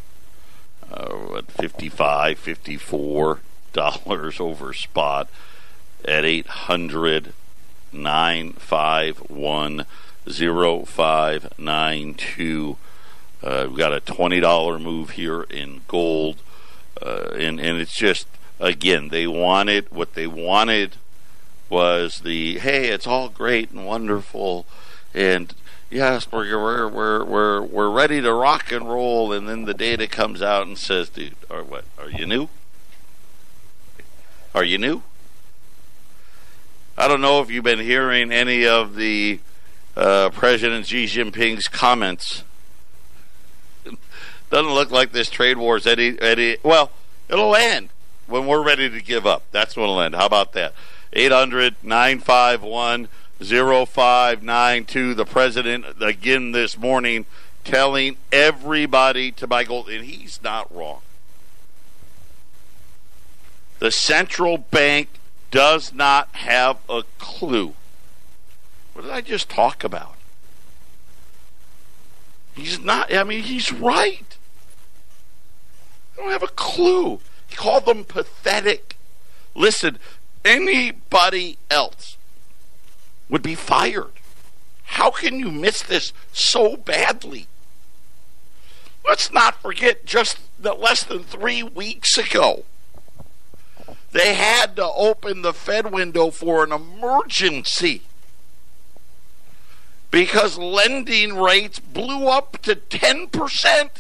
uh, 0.91 1.37
at 1.37 1.51
55 1.51 2.43
$54 2.43 4.41
over 4.41 4.73
spot 4.73 5.29
at 6.07 6.25
800 6.25 7.35
951 7.93 9.85
0592. 10.27 12.77
Uh, 13.43 13.67
we've 13.69 13.77
got 13.77 13.93
a 13.93 14.01
$20 14.01 14.83
move 14.83 15.11
here 15.11 15.43
in 15.43 15.83
gold 15.87 16.41
uh, 17.03 17.35
and 17.37 17.61
and 17.61 17.79
it's 17.79 17.97
just 17.97 18.27
again 18.61 19.09
they 19.09 19.27
wanted 19.27 19.91
what 19.91 20.15
they 20.15 20.27
wanted 20.27 20.97
was 21.69 22.21
the 22.21 22.59
hey 22.59 22.89
it's 22.89 23.07
all 23.07 23.29
great 23.29 23.71
and 23.71 23.87
wonderful. 23.87 24.67
And 25.15 25.55
yes 25.91 26.31
we're 26.31 26.89
we're 26.91 27.25
we're 27.25 27.63
we're, 27.63 27.91
ready 27.91 28.21
to 28.21 28.33
rock 28.33 28.73
and 28.73 28.89
roll. 28.89 29.33
And 29.33 29.49
then 29.49 29.65
the 29.65 29.75
data 29.75 30.07
comes 30.07 30.43
out 30.43 30.67
and 30.67 30.79
says 30.79 31.09
dude 31.09 31.37
or 31.51 31.63
what 31.63 31.85
are 31.99 32.11
you 32.11 32.27
new? 32.27 32.49
Are 34.55 34.65
you 34.65 34.79
new? 34.79 35.03
I 36.97 37.07
don't 37.07 37.21
know 37.21 37.41
if 37.41 37.51
you've 37.51 37.65
been 37.65 37.79
hearing 37.79 38.33
any 38.33 38.67
of 38.67 38.97
the 38.97 39.39
uh, 39.97 40.31
President 40.31 40.87
Xi 40.87 41.05
Jinping's 41.05 41.69
comments 41.69 42.43
doesn't 44.51 44.73
look 44.73 44.91
like 44.91 45.13
this 45.13 45.31
trade 45.31 45.59
war 45.59 45.77
is 45.77 45.87
any 45.87 46.21
any 46.21 46.57
well. 46.63 46.91
It'll 47.29 47.55
end. 47.55 47.91
when 48.27 48.47
we're 48.47 48.63
ready 48.63 48.89
to 48.89 49.01
give 49.01 49.27
up. 49.27 49.43
That's 49.53 49.77
when 49.77 49.85
it'll 49.85 50.01
end. 50.01 50.15
How 50.15 50.27
about 50.27 50.53
that? 50.53 50.75
800 51.13 51.77
951 51.83 53.09
0592. 53.41 55.15
The 55.15 55.25
president, 55.25 55.87
again 56.01 56.53
this 56.53 56.77
morning, 56.77 57.27
telling 57.65 58.17
everybody 58.33 59.31
to 59.33 59.47
buy 59.47 59.65
gold, 59.65 59.89
and 59.89 60.05
he's 60.05 60.43
not 60.43 60.75
wrong. 60.75 61.01
The 63.79 63.91
central 63.91 64.59
bank 64.59 65.09
does 65.51 65.93
not 65.93 66.29
have 66.33 66.79
a 66.89 67.05
clue. 67.19 67.75
What 68.93 69.03
did 69.03 69.11
I 69.11 69.21
just 69.21 69.49
talk 69.49 69.85
about? 69.85 70.17
He's 72.55 72.81
not, 72.81 73.15
I 73.15 73.23
mean, 73.23 73.45
he's 73.45 73.73
right. 73.73 74.37
They 76.19 76.25
don't 76.25 76.33
have 76.33 76.43
a 76.43 76.49
clue. 76.49 77.21
He 77.47 77.55
called 77.55 77.87
them 77.87 78.05
pathetic. 78.05 78.97
Listen, 79.55 79.99
anybody 80.45 81.59
else 81.71 82.17
would 83.29 83.43
be 83.43 83.55
fired. 83.55 84.11
How 84.85 85.11
can 85.11 85.39
you 85.39 85.53
miss 85.53 85.81
this 85.81 86.13
so 86.33 86.77
badly? 86.77 87.47
Let's 89.07 89.33
not 89.33 89.63
forget 89.63 90.07
just 90.07 90.39
that 90.59 90.81
less 90.81 91.05
than 91.05 91.23
three 91.23 91.63
weeks 91.63 92.19
ago, 92.19 92.65
they 94.11 94.35
had 94.35 94.75
to 94.77 94.87
open 94.87 95.43
the 95.43 95.53
Fed 95.53 95.93
window 95.93 96.31
for 96.31 96.65
an 96.65 96.73
emergency 96.73 98.03
because 100.11 100.59
lending 100.59 101.37
rates 101.37 101.79
blew 101.79 102.27
up 102.27 102.61
to 102.63 102.75
10%. 102.75 103.91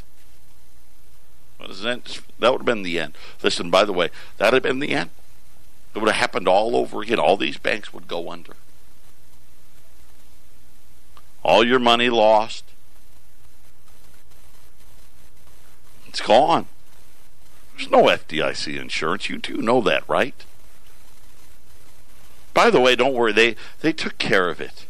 That? 1.58 2.20
Would 2.38 2.52
have 2.52 2.64
been 2.64 2.82
the 2.82 2.98
end. 2.98 3.14
Listen, 3.42 3.70
by 3.70 3.84
the 3.84 3.92
way, 3.92 4.10
that 4.36 4.46
would 4.46 4.54
have 4.54 4.62
been 4.62 4.78
the 4.78 4.94
end. 4.94 5.10
It 5.94 5.98
would 5.98 6.08
have 6.08 6.20
happened 6.20 6.46
all 6.46 6.76
over 6.76 7.02
again. 7.02 7.18
All 7.18 7.36
these 7.36 7.58
banks 7.58 7.92
would 7.92 8.06
go 8.06 8.30
under. 8.30 8.52
All 11.42 11.64
your 11.64 11.78
money 11.78 12.10
lost. 12.10 12.64
It's 16.06 16.20
gone. 16.20 16.66
There's 17.76 17.90
no 17.90 18.04
FDIC 18.04 18.80
insurance. 18.80 19.28
You 19.28 19.38
do 19.38 19.56
know 19.58 19.80
that, 19.82 20.08
right? 20.08 20.34
By 22.54 22.70
the 22.70 22.80
way, 22.80 22.96
don't 22.96 23.14
worry. 23.14 23.32
They 23.32 23.54
they 23.80 23.92
took 23.92 24.18
care 24.18 24.48
of 24.48 24.60
it. 24.60 24.86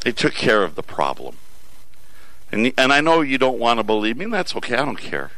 They 0.00 0.10
took 0.10 0.34
care 0.34 0.64
of 0.64 0.74
the 0.74 0.82
problem. 0.82 1.36
And 2.50 2.72
and 2.76 2.92
I 2.92 3.00
know 3.00 3.20
you 3.20 3.38
don't 3.38 3.58
want 3.58 3.78
to 3.78 3.84
believe 3.84 4.16
me. 4.16 4.26
That's 4.26 4.56
okay. 4.56 4.74
I 4.74 4.84
don't 4.84 4.98
care. 4.98 5.30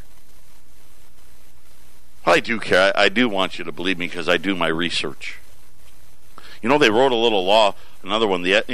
I 2.28 2.40
do 2.40 2.58
care. 2.60 2.92
I, 2.96 3.04
I 3.04 3.08
do 3.08 3.28
want 3.28 3.58
you 3.58 3.64
to 3.64 3.72
believe 3.72 3.98
me 3.98 4.06
because 4.06 4.28
I 4.28 4.36
do 4.36 4.54
my 4.54 4.68
research. 4.68 5.38
You 6.62 6.68
know, 6.68 6.78
they 6.78 6.90
wrote 6.90 7.12
a 7.12 7.16
little 7.16 7.44
law, 7.44 7.74
another 8.02 8.26
one. 8.26 8.42
The 8.42 8.64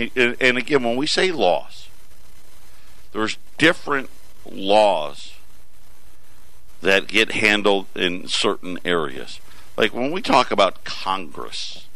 and 0.40 0.59
again, 0.59 0.83
when 0.83 0.97
we 0.97 1.07
say 1.07 1.31
laws, 1.31 1.88
there's 3.12 3.38
different 3.59 4.11
laws 4.51 5.35
that 6.81 7.07
get 7.07 7.33
handled 7.33 7.87
in 7.95 8.29
certain 8.29 8.79
areas. 8.85 9.40
Like 9.77 9.93
when 9.93 10.11
we 10.12 10.23
talk 10.23 10.51
about 10.51 10.85
Congress, 10.85 11.87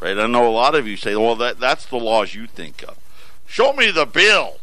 right? 0.00 0.18
I 0.18 0.26
know 0.26 0.48
a 0.48 0.50
lot 0.50 0.74
of 0.74 0.86
you 0.86 0.96
say, 0.96 1.16
"Well, 1.16 1.36
that 1.36 1.58
that's 1.58 1.86
the 1.86 1.96
laws 1.96 2.34
you 2.34 2.46
think 2.46 2.82
of." 2.86 2.96
Show 3.46 3.72
me 3.72 3.90
the 3.90 4.06
bill. 4.06 4.58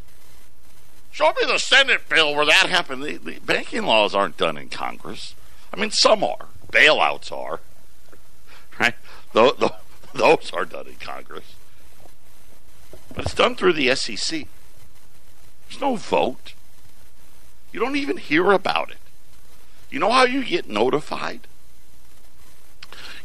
Show 1.12 1.30
me 1.30 1.46
the 1.48 1.58
Senate 1.58 2.08
bill 2.10 2.36
where 2.36 2.46
that 2.46 2.68
happened. 2.70 3.04
The, 3.04 3.18
the 3.18 3.40
banking 3.40 3.86
laws 3.86 4.14
aren't 4.14 4.38
done 4.38 4.58
in 4.58 4.70
Congress. 4.70 5.34
I 5.76 5.80
mean, 5.80 5.92
some 5.92 6.24
are. 6.24 6.48
Bailouts 6.72 7.32
are. 7.32 7.60
Right? 8.80 8.96
Those, 9.34 10.52
are 10.54 10.66
done 10.66 10.88
in 10.88 10.96
Congress. 10.96 11.56
But 13.14 13.26
it's 13.26 13.34
done 13.34 13.56
through 13.56 13.74
the 13.74 13.94
SEC. 13.96 14.48
There's 15.68 15.82
no 15.82 15.98
vote. 15.98 16.54
You 17.74 17.80
don't 17.82 17.98
even 17.98 18.18
hear 18.18 18.52
about 18.52 18.92
it. 18.92 18.98
You 19.90 20.00
know 20.00 20.12
how 20.12 20.24
you 20.24 20.46
get 20.46 20.70
notified? 20.70 21.48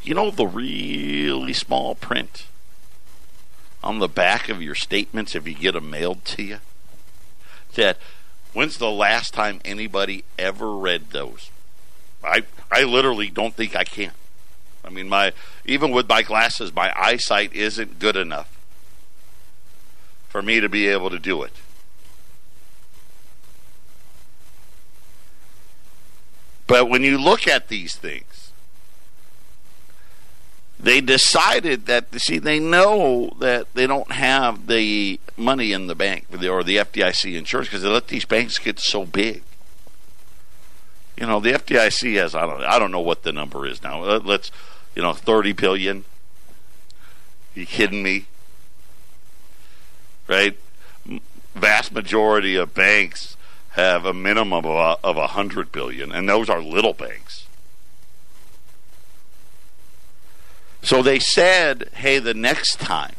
You 0.03 0.15
know 0.15 0.31
the 0.31 0.47
really 0.47 1.53
small 1.53 1.95
print 1.95 2.47
on 3.83 3.99
the 3.99 4.09
back 4.09 4.49
of 4.49 4.61
your 4.61 4.75
statements 4.75 5.35
if 5.35 5.47
you 5.47 5.55
get 5.55 5.73
them 5.73 5.91
mailed 5.91 6.25
to 6.27 6.43
you? 6.43 6.59
That 7.75 7.99
when's 8.53 8.79
the 8.79 8.91
last 8.91 9.35
time 9.35 9.61
anybody 9.65 10.25
ever 10.39 10.77
read 10.77 11.11
those? 11.11 11.51
I 12.23 12.43
I 12.71 12.85
literally 12.85 13.29
don't 13.29 13.55
think 13.55 13.75
I 13.75 13.85
can. 13.85 14.13
I 14.85 14.91
mean 14.91 15.09
my 15.09 15.33
even 15.65 15.91
with 15.91 16.09
my 16.09 16.23
glasses, 16.23 16.75
my 16.75 16.93
eyesight 16.97 17.53
isn't 17.55 17.99
good 17.99 18.17
enough 18.17 18.57
for 20.29 20.43
me 20.43 20.61
to 20.61 20.69
be 20.69 20.87
able 20.87 21.11
to 21.11 21.19
do 21.19 21.43
it. 21.43 21.53
But 26.67 26.89
when 26.89 27.03
you 27.03 27.19
look 27.19 27.49
at 27.49 27.67
these 27.67 27.97
things, 27.97 28.53
they 30.79 31.01
decided 31.01 31.87
that 31.87 32.15
see 32.21 32.39
they 32.39 32.61
know 32.61 33.35
that 33.41 33.67
they 33.75 33.89
don't 33.89 34.13
have 34.13 34.69
the 34.69 35.19
money 35.37 35.73
in 35.73 35.89
the 35.89 35.97
bank 35.97 36.27
or 36.33 36.63
the 36.63 36.77
FDIC 36.77 37.37
insurance 37.37 37.69
because 37.69 37.83
they 37.83 37.89
let 37.89 38.07
these 38.07 38.25
banks 38.25 38.59
get 38.59 38.79
so 38.79 39.05
big. 39.05 39.43
You 41.21 41.27
know, 41.27 41.39
the 41.39 41.53
FDIC 41.53 42.17
has 42.17 42.35
I 42.35 42.47
don't 42.47 42.63
I 42.63 42.79
don't 42.79 42.91
know 42.91 43.01
what 43.01 43.25
the 43.25 43.31
number 43.31 43.67
is 43.67 43.83
now. 43.83 44.03
Uh, 44.03 44.21
let's 44.25 44.51
you 44.97 45.03
know, 45.03 45.13
thirty 45.13 45.53
billion. 45.53 46.05
You 47.55 47.67
kidding 47.67 48.03
me? 48.03 48.25
Right? 50.27 50.59
Vast 51.55 51.93
majority 51.93 52.57
of 52.57 52.73
banks 52.73 53.37
have 53.73 54.07
a 54.07 54.15
minimum 54.15 54.65
of 54.65 54.65
a, 54.65 54.97
of 55.07 55.17
hundred 55.31 55.71
billion, 55.71 56.11
and 56.11 56.27
those 56.27 56.49
are 56.49 56.63
little 56.63 56.95
banks. 56.95 57.47
So 60.83 61.03
they 61.03 61.19
said, 61.19 61.91
"Hey, 61.97 62.19
the 62.19 62.33
next 62.33 62.81
time, 62.81 63.17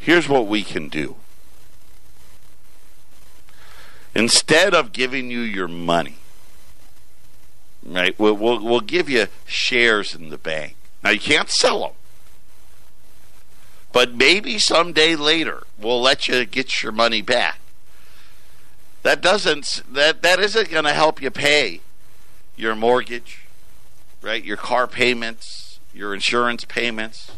here's 0.00 0.28
what 0.28 0.48
we 0.48 0.64
can 0.64 0.88
do." 0.88 1.14
Instead 4.14 4.74
of 4.74 4.92
giving 4.92 5.30
you 5.30 5.40
your 5.40 5.68
money, 5.68 6.16
right? 7.84 8.18
We'll, 8.18 8.34
we'll, 8.34 8.62
we'll 8.62 8.80
give 8.80 9.08
you 9.08 9.26
shares 9.44 10.14
in 10.14 10.30
the 10.30 10.38
bank. 10.38 10.76
Now 11.02 11.10
you 11.10 11.20
can't 11.20 11.50
sell 11.50 11.80
them, 11.80 11.92
but 13.92 14.14
maybe 14.14 14.58
someday 14.58 15.16
later 15.16 15.64
we'll 15.78 16.00
let 16.00 16.28
you 16.28 16.44
get 16.44 16.82
your 16.82 16.92
money 16.92 17.22
back. 17.22 17.58
That 19.02 19.20
doesn't 19.20 19.82
that 19.90 20.22
that 20.22 20.38
isn't 20.40 20.70
going 20.70 20.84
to 20.84 20.94
help 20.94 21.20
you 21.20 21.30
pay 21.30 21.80
your 22.56 22.74
mortgage, 22.74 23.44
right? 24.22 24.42
Your 24.42 24.56
car 24.56 24.86
payments, 24.86 25.78
your 25.92 26.14
insurance 26.14 26.64
payments. 26.64 27.32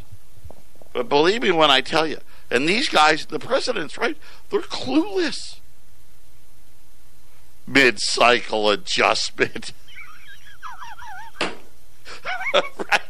But 0.93 1.09
believe 1.09 1.43
me 1.43 1.51
when 1.51 1.71
I 1.71 1.81
tell 1.81 2.07
you, 2.07 2.19
and 2.51 2.69
these 2.69 2.89
guys, 2.89 3.27
the 3.27 3.41
president's 3.41 3.99
right, 3.99 4.17
they're 4.51 4.61
clueless 4.61 5.57
mid 7.67 7.99
cycle 8.01 8.71
adjustment. 8.71 9.73
right. 11.43 13.01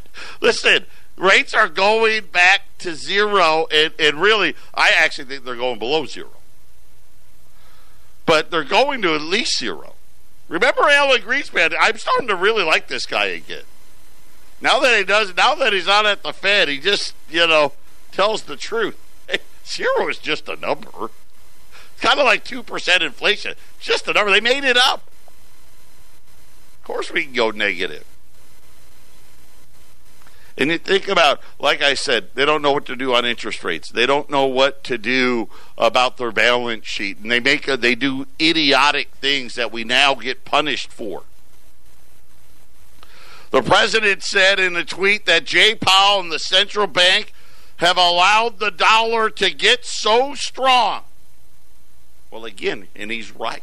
Listen, 0.41 0.87
rates 1.17 1.55
are 1.55 1.69
going 1.69 2.27
back 2.27 2.63
to 2.79 2.95
zero, 2.95 3.67
and, 3.73 3.93
and 3.99 4.21
really, 4.21 4.55
I 4.75 4.91
actually 4.99 5.27
think 5.27 5.45
they're 5.45 5.57
going 5.57 5.79
below 5.79 6.07
zero. 6.07 6.31
But 8.25 8.51
they're 8.51 8.65
going 8.65 9.03
to 9.03 9.15
at 9.15 9.21
least 9.21 9.59
zero. 9.59 9.95
Remember 10.49 10.83
Alan 10.83 11.23
Greenspan? 11.23 11.75
I'm 11.79 11.99
starting 11.99 12.29
to 12.29 12.37
really 12.37 12.65
like 12.65 12.89
this 12.89 13.07
guy 13.07 13.27
again. 13.27 13.65
Now 14.61 14.79
that 14.81 14.97
he 14.97 15.05
does, 15.05 15.35
now 15.37 15.55
that 15.57 15.73
he's 15.73 15.87
not 15.87 16.07
at 16.07 16.23
the 16.23 16.33
Fed, 16.33 16.69
he 16.69 16.79
just, 16.79 17.15
you 17.29 17.47
know, 17.47 17.73
tells 18.13 18.43
the 18.43 18.57
truth. 18.57 18.99
Hey, 19.29 19.39
zero 19.67 20.09
is 20.09 20.19
just 20.19 20.49
a 20.49 20.55
number 20.55 21.11
kind 22.01 22.19
of 22.19 22.27
like 22.27 22.45
2% 22.45 23.01
inflation. 23.01 23.55
Just 23.81 24.09
a 24.09 24.13
number. 24.13 24.31
They 24.31 24.41
made 24.41 24.65
it 24.65 24.77
up. 24.77 25.11
Of 26.79 26.85
course, 26.85 27.11
we 27.11 27.25
can 27.25 27.33
go 27.33 27.51
negative. 27.51 28.05
And 30.59 30.71
you 30.71 30.79
think 30.79 31.09
about, 31.09 31.41
like 31.59 31.83
I 31.83 31.95
said, 31.95 32.29
they 32.35 32.47
don't 32.47 32.63
know 32.63 32.73
what 32.73 32.87
to 32.87 32.97
do 32.97 33.15
on 33.15 33.27
interest 33.27 33.63
rates. 33.63 33.91
They 33.91 34.07
don't 34.07 34.31
know 34.31 34.47
what 34.47 34.85
to 34.85 34.97
do 34.97 35.51
about 35.77 36.17
their 36.17 36.33
balance 36.33 36.87
sheet, 36.87 37.19
and 37.19 37.31
they 37.31 37.41
make 37.41 37.69
a, 37.69 37.77
they 37.77 37.95
do 37.95 38.27
idiotic 38.41 39.11
things 39.17 39.55
that 39.57 39.71
we 39.71 39.85
now 39.85 40.15
get 40.15 40.47
punished 40.47 40.91
for. 40.91 41.25
The 43.51 43.63
president 43.63 44.23
said 44.23 44.59
in 44.59 44.77
a 44.77 44.85
tweet 44.85 45.27
that 45.27 45.45
Jay 45.45 45.75
Powell 45.75 46.21
and 46.21 46.33
the 46.33 46.39
central 46.39 46.87
bank 46.87 47.33
have 47.77 47.99
allowed 47.99 48.59
the 48.59 48.71
dollar 48.71 49.29
to 49.31 49.51
get 49.51 49.85
so 49.85 50.35
strong 50.35 51.03
again, 52.45 52.89
and 52.95 53.11
he's 53.11 53.35
right. 53.35 53.63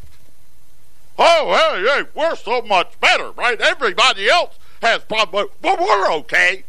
Oh, 1.18 1.54
hey, 1.54 2.02
hey, 2.02 2.10
we're 2.16 2.36
so 2.36 2.62
much 2.62 3.00
better, 3.00 3.32
right? 3.32 3.60
Everybody 3.62 4.28
else 4.30 4.58
has 4.82 5.04
problems, 5.04 5.52
but 5.62 5.80
we're 5.80 6.12
okay. 6.14 6.64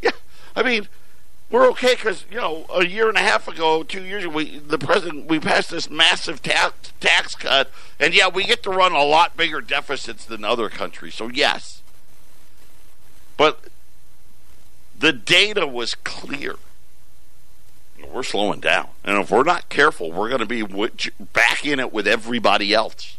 Yeah, 0.00 0.10
I 0.54 0.62
mean, 0.62 0.88
we're 1.50 1.68
okay 1.70 1.94
because 1.94 2.24
you 2.30 2.38
know 2.38 2.66
a 2.74 2.84
year 2.84 3.08
and 3.08 3.16
a 3.16 3.20
half 3.20 3.46
ago, 3.46 3.82
two 3.82 4.02
years 4.02 4.24
ago, 4.24 4.32
we 4.32 4.58
the 4.58 4.78
president 4.78 5.26
we 5.26 5.38
passed 5.38 5.70
this 5.70 5.88
massive 5.88 6.42
tax 6.42 6.92
tax 7.00 7.34
cut, 7.34 7.70
and 8.00 8.14
yeah, 8.14 8.28
we 8.28 8.44
get 8.44 8.62
to 8.64 8.70
run 8.70 8.92
a 8.92 9.04
lot 9.04 9.36
bigger 9.36 9.60
deficits 9.60 10.24
than 10.24 10.44
other 10.44 10.68
countries. 10.68 11.14
So 11.14 11.28
yes, 11.28 11.82
but 13.36 13.64
the 14.98 15.12
data 15.12 15.66
was 15.66 15.94
clear. 15.94 16.56
We're 18.12 18.22
slowing 18.22 18.60
down, 18.60 18.88
and 19.04 19.18
if 19.18 19.30
we're 19.30 19.42
not 19.42 19.68
careful, 19.68 20.10
we're 20.10 20.28
going 20.28 20.46
to 20.46 20.46
be 20.46 20.62
back 21.32 21.66
in 21.66 21.80
it 21.80 21.92
with 21.92 22.06
everybody 22.06 22.72
else. 22.72 23.16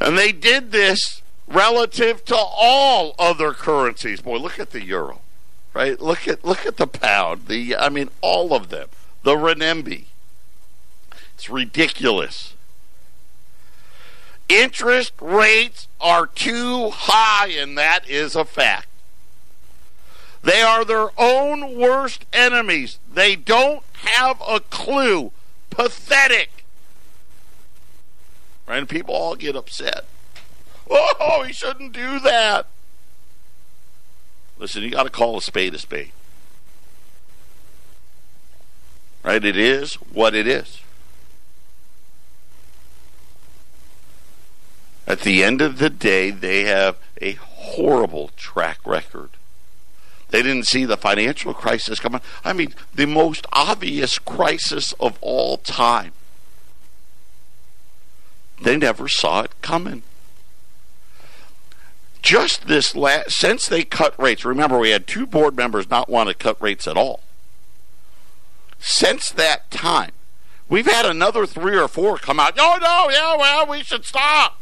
And 0.00 0.18
they 0.18 0.32
did 0.32 0.72
this 0.72 1.22
relative 1.46 2.24
to 2.24 2.36
all 2.36 3.14
other 3.18 3.52
currencies. 3.52 4.20
Boy, 4.20 4.38
look 4.38 4.58
at 4.58 4.70
the 4.70 4.82
euro, 4.82 5.20
right? 5.74 6.00
Look 6.00 6.26
at 6.26 6.44
look 6.44 6.66
at 6.66 6.76
the 6.76 6.88
pound. 6.88 7.46
The 7.46 7.76
I 7.76 7.88
mean, 7.88 8.10
all 8.20 8.52
of 8.52 8.68
them. 8.68 8.88
The 9.22 9.36
renminbi. 9.36 10.06
It's 11.34 11.48
ridiculous. 11.48 12.54
Interest 14.48 15.12
rates 15.20 15.88
are 16.00 16.26
too 16.26 16.90
high, 16.90 17.48
and 17.48 17.78
that 17.78 18.08
is 18.08 18.34
a 18.34 18.44
fact. 18.44 18.88
They 20.42 20.60
are 20.60 20.84
their 20.84 21.08
own 21.16 21.76
worst 21.78 22.26
enemies. 22.32 22.98
They 23.12 23.36
don't 23.36 23.84
have 23.94 24.42
a 24.46 24.60
clue. 24.60 25.30
Pathetic. 25.70 26.64
Right? 28.66 28.78
And 28.78 28.88
people 28.88 29.14
all 29.14 29.36
get 29.36 29.56
upset. 29.56 30.04
Oh, 30.90 31.44
he 31.46 31.52
shouldn't 31.52 31.92
do 31.92 32.18
that. 32.20 32.66
Listen, 34.58 34.82
you 34.82 34.90
got 34.90 35.04
to 35.04 35.10
call 35.10 35.38
a 35.38 35.42
spade 35.42 35.74
a 35.74 35.78
spade. 35.78 36.12
Right? 39.22 39.44
It 39.44 39.56
is 39.56 39.94
what 39.94 40.34
it 40.34 40.46
is. 40.46 40.80
At 45.06 45.20
the 45.20 45.42
end 45.42 45.60
of 45.60 45.78
the 45.78 45.90
day, 45.90 46.30
they 46.30 46.64
have 46.64 46.96
a 47.20 47.32
horrible 47.32 48.30
track 48.36 48.78
record. 48.84 49.30
They 50.32 50.42
didn't 50.42 50.66
see 50.66 50.86
the 50.86 50.96
financial 50.96 51.52
crisis 51.52 52.00
coming. 52.00 52.22
I 52.42 52.54
mean, 52.54 52.74
the 52.94 53.06
most 53.06 53.46
obvious 53.52 54.18
crisis 54.18 54.94
of 54.94 55.18
all 55.20 55.58
time. 55.58 56.12
They 58.62 58.78
never 58.78 59.08
saw 59.08 59.42
it 59.42 59.52
coming 59.60 60.02
just 62.22 62.66
this 62.66 62.96
last 62.96 63.32
since 63.32 63.66
they 63.66 63.82
cut 63.82 64.18
rates. 64.18 64.44
Remember, 64.44 64.78
we 64.78 64.90
had 64.90 65.06
two 65.06 65.26
board 65.26 65.54
members 65.54 65.90
not 65.90 66.08
want 66.08 66.28
to 66.28 66.34
cut 66.34 66.56
rates 66.62 66.86
at 66.86 66.96
all. 66.96 67.20
Since 68.78 69.30
that 69.30 69.70
time, 69.70 70.12
we've 70.68 70.90
had 70.90 71.04
another 71.04 71.44
three 71.44 71.76
or 71.76 71.88
four 71.88 72.16
come 72.16 72.40
out. 72.40 72.54
Oh 72.58 72.78
no, 72.80 73.10
yeah, 73.10 73.36
well, 73.36 73.66
we 73.66 73.82
should 73.82 74.06
stop. 74.06 74.60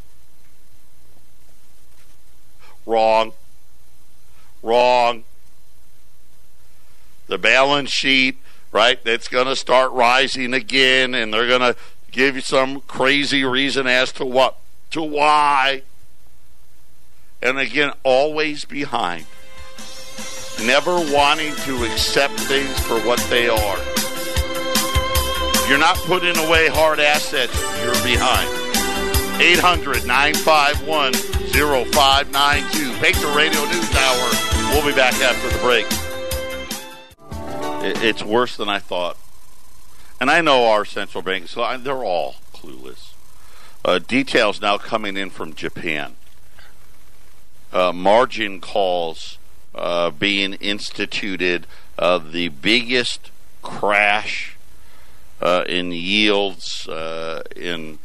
Wrong. 2.86 3.34
Wrong. 4.62 5.24
The 7.30 7.38
balance 7.38 7.90
sheet, 7.90 8.36
right? 8.70 9.00
It's 9.06 9.28
going 9.28 9.46
to 9.46 9.56
start 9.56 9.92
rising 9.92 10.52
again, 10.52 11.14
and 11.14 11.32
they're 11.32 11.48
going 11.48 11.60
to 11.60 11.76
give 12.10 12.34
you 12.36 12.42
some 12.42 12.82
crazy 12.82 13.44
reason 13.44 13.86
as 13.86 14.12
to 14.12 14.26
what, 14.26 14.58
to 14.90 15.02
why 15.02 15.82
and 17.42 17.58
again, 17.58 17.92
always 18.02 18.64
behind. 18.64 19.24
Never 20.64 20.94
wanting 21.12 21.54
to 21.64 21.84
accept 21.84 22.34
things 22.40 22.78
for 22.80 23.00
what 23.00 23.18
they 23.30 23.48
are. 23.48 23.78
You're 25.68 25.78
not 25.78 25.96
putting 26.04 26.36
away 26.36 26.68
hard 26.68 27.00
assets, 27.00 27.56
you're 27.82 27.94
behind. 28.04 28.48
800 29.40 30.06
951 30.06 31.14
0592. 31.14 32.92
Patriot 32.98 33.34
Radio 33.34 33.64
News 33.64 33.94
Hour. 33.96 34.30
We'll 34.72 34.86
be 34.86 34.94
back 34.94 35.14
after 35.14 35.48
the 35.48 35.58
break. 35.62 35.86
It's 37.82 38.22
worse 38.22 38.56
than 38.56 38.68
I 38.68 38.78
thought. 38.78 39.16
And 40.20 40.30
I 40.30 40.40
know 40.40 40.68
our 40.68 40.84
central 40.84 41.22
banks, 41.22 41.52
so 41.52 41.78
they're 41.78 42.04
all 42.04 42.36
clueless. 42.52 43.14
Uh, 43.84 43.98
details 43.98 44.60
now 44.60 44.76
coming 44.76 45.16
in 45.16 45.30
from 45.30 45.54
Japan 45.54 46.16
uh, 47.72 47.92
margin 47.92 48.60
calls 48.60 49.38
uh, 49.74 50.10
being 50.10 50.52
instituted, 50.54 51.66
uh, 51.98 52.18
the 52.18 52.48
biggest 52.48 53.30
crash 53.62 54.56
uh, 55.40 55.64
in 55.66 55.92
yields 55.92 56.88
uh, 56.88 57.42
in 57.56 57.98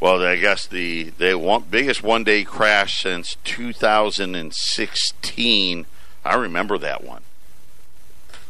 well, 0.00 0.24
I 0.24 0.36
guess 0.36 0.66
the 0.66 1.10
the 1.18 1.36
one, 1.38 1.64
biggest 1.70 2.02
one 2.02 2.24
day 2.24 2.44
crash 2.44 3.02
since 3.02 3.36
2016. 3.44 5.86
I 6.24 6.34
remember 6.34 6.78
that 6.78 7.04
one. 7.04 7.22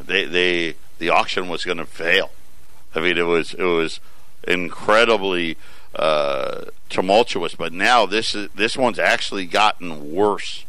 They 0.07 0.25
they 0.25 0.75
the 0.99 1.11
auction 1.11 1.49
was 1.49 1.65
going 1.65 1.79
to 1.79 1.87
fail. 1.87 2.31
I 2.95 3.01
mean, 3.01 3.19
it 3.19 3.27
was 3.27 3.55
it 3.55 3.65
was 3.65 4.01
incredibly 4.47 5.57
uh, 5.95 6.67
tumultuous. 6.89 7.55
But 7.55 7.73
now 7.73 8.07
this 8.07 8.35
is 8.35 8.49
this 8.55 8.77
one's 8.77 8.99
actually 8.99 9.47
gotten 9.47 10.13
worse. 10.13 10.65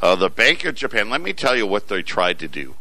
Uh, 0.00 0.16
the 0.16 0.30
Bank 0.30 0.64
of 0.64 0.74
Japan. 0.74 1.10
Let 1.10 1.20
me 1.20 1.32
tell 1.32 1.56
you 1.56 1.66
what 1.66 1.88
they 1.88 2.02
tried 2.02 2.38
to 2.40 2.48
do. 2.48 2.74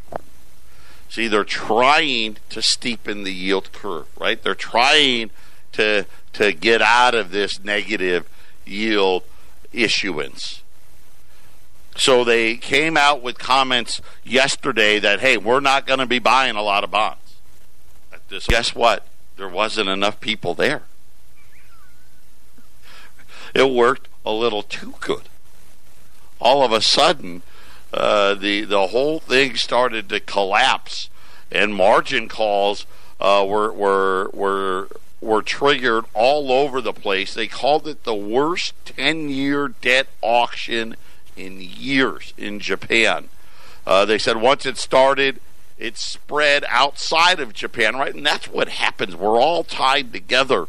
See, 1.09 1.27
they're 1.27 1.43
trying 1.43 2.37
to 2.49 2.61
steepen 2.61 3.25
the 3.25 3.33
yield 3.33 3.71
curve, 3.73 4.07
right? 4.17 4.41
They're 4.41 4.55
trying 4.55 5.31
to 5.73 6.05
to 6.33 6.53
get 6.53 6.81
out 6.81 7.13
of 7.13 7.31
this 7.31 7.63
negative 7.63 8.27
yield 8.65 9.23
issuance. 9.73 10.60
So 11.95 12.23
they 12.23 12.55
came 12.55 12.97
out 12.97 13.21
with 13.21 13.37
comments 13.37 14.01
yesterday 14.23 14.99
that 14.99 15.19
hey, 15.19 15.37
we're 15.37 15.59
not 15.59 15.85
going 15.85 15.99
to 15.99 16.05
be 16.05 16.19
buying 16.19 16.55
a 16.55 16.61
lot 16.61 16.83
of 16.83 16.91
bonds. 16.91 17.17
Guess 18.47 18.73
what? 18.73 19.05
There 19.35 19.49
wasn't 19.49 19.89
enough 19.89 20.19
people 20.21 20.53
there 20.53 20.83
it 23.53 23.69
worked 23.69 24.07
a 24.25 24.31
little 24.31 24.63
too 24.63 24.95
good. 24.99 25.23
All 26.39 26.63
of 26.63 26.71
a 26.71 26.81
sudden, 26.81 27.43
uh, 27.93 28.33
the 28.35 28.61
the 28.61 28.87
whole 28.87 29.19
thing 29.19 29.55
started 29.55 30.09
to 30.09 30.19
collapse, 30.19 31.09
and 31.51 31.75
margin 31.75 32.27
calls 32.27 32.85
uh, 33.19 33.45
were 33.47 33.71
were 33.71 34.29
were 34.33 34.87
were 35.19 35.41
triggered 35.41 36.05
all 36.13 36.51
over 36.51 36.81
the 36.81 36.93
place. 36.93 37.33
They 37.33 37.47
called 37.47 37.87
it 37.87 38.03
the 38.03 38.15
worst 38.15 38.73
ten 38.85 39.29
year 39.29 39.67
debt 39.67 40.07
auction 40.21 40.95
in 41.35 41.61
years 41.61 42.33
in 42.37 42.59
Japan. 42.59 43.29
Uh, 43.85 44.05
they 44.05 44.17
said 44.17 44.37
once 44.37 44.65
it 44.65 44.77
started, 44.77 45.39
it 45.77 45.97
spread 45.97 46.63
outside 46.69 47.39
of 47.39 47.53
Japan, 47.53 47.95
right? 47.95 48.13
And 48.13 48.25
that's 48.25 48.47
what 48.47 48.69
happens. 48.69 49.15
We're 49.15 49.41
all 49.41 49.63
tied 49.63 50.13
together. 50.13 50.67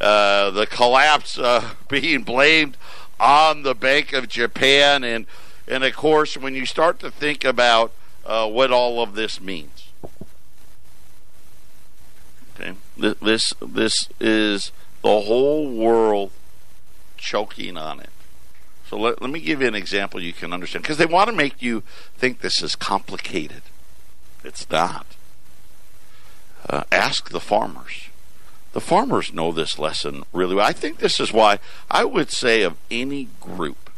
Uh, 0.00 0.50
the 0.50 0.66
collapse 0.66 1.38
uh, 1.38 1.74
being 1.88 2.22
blamed 2.22 2.76
on 3.20 3.62
the 3.62 3.74
Bank 3.74 4.12
of 4.12 4.28
Japan, 4.28 5.04
and 5.04 5.26
and 5.68 5.84
of 5.84 5.94
course, 5.94 6.36
when 6.36 6.54
you 6.54 6.66
start 6.66 6.98
to 7.00 7.10
think 7.10 7.44
about 7.44 7.92
uh, 8.26 8.48
what 8.48 8.70
all 8.72 9.02
of 9.02 9.14
this 9.14 9.40
means, 9.40 9.88
okay, 12.54 12.74
this 12.96 13.52
this 13.60 14.08
is 14.18 14.72
the 15.02 15.20
whole 15.20 15.70
world 15.70 16.32
choking 17.16 17.76
on 17.76 18.00
it. 18.00 18.10
So 18.94 19.00
let, 19.00 19.20
let 19.20 19.32
me 19.32 19.40
give 19.40 19.60
you 19.60 19.66
an 19.66 19.74
example 19.74 20.22
you 20.22 20.32
can 20.32 20.52
understand 20.52 20.84
because 20.84 20.98
they 20.98 21.04
want 21.04 21.28
to 21.28 21.34
make 21.34 21.60
you 21.60 21.82
think 22.16 22.38
this 22.38 22.62
is 22.62 22.76
complicated. 22.76 23.62
It's 24.44 24.70
not. 24.70 25.04
Uh, 26.70 26.84
ask 26.92 27.30
the 27.30 27.40
farmers. 27.40 28.10
The 28.72 28.80
farmers 28.80 29.32
know 29.32 29.50
this 29.50 29.80
lesson 29.80 30.22
really 30.32 30.54
well. 30.54 30.64
I 30.64 30.72
think 30.72 30.98
this 30.98 31.18
is 31.18 31.32
why 31.32 31.58
I 31.90 32.04
would 32.04 32.30
say 32.30 32.62
of 32.62 32.76
any 32.88 33.26
group, 33.40 33.90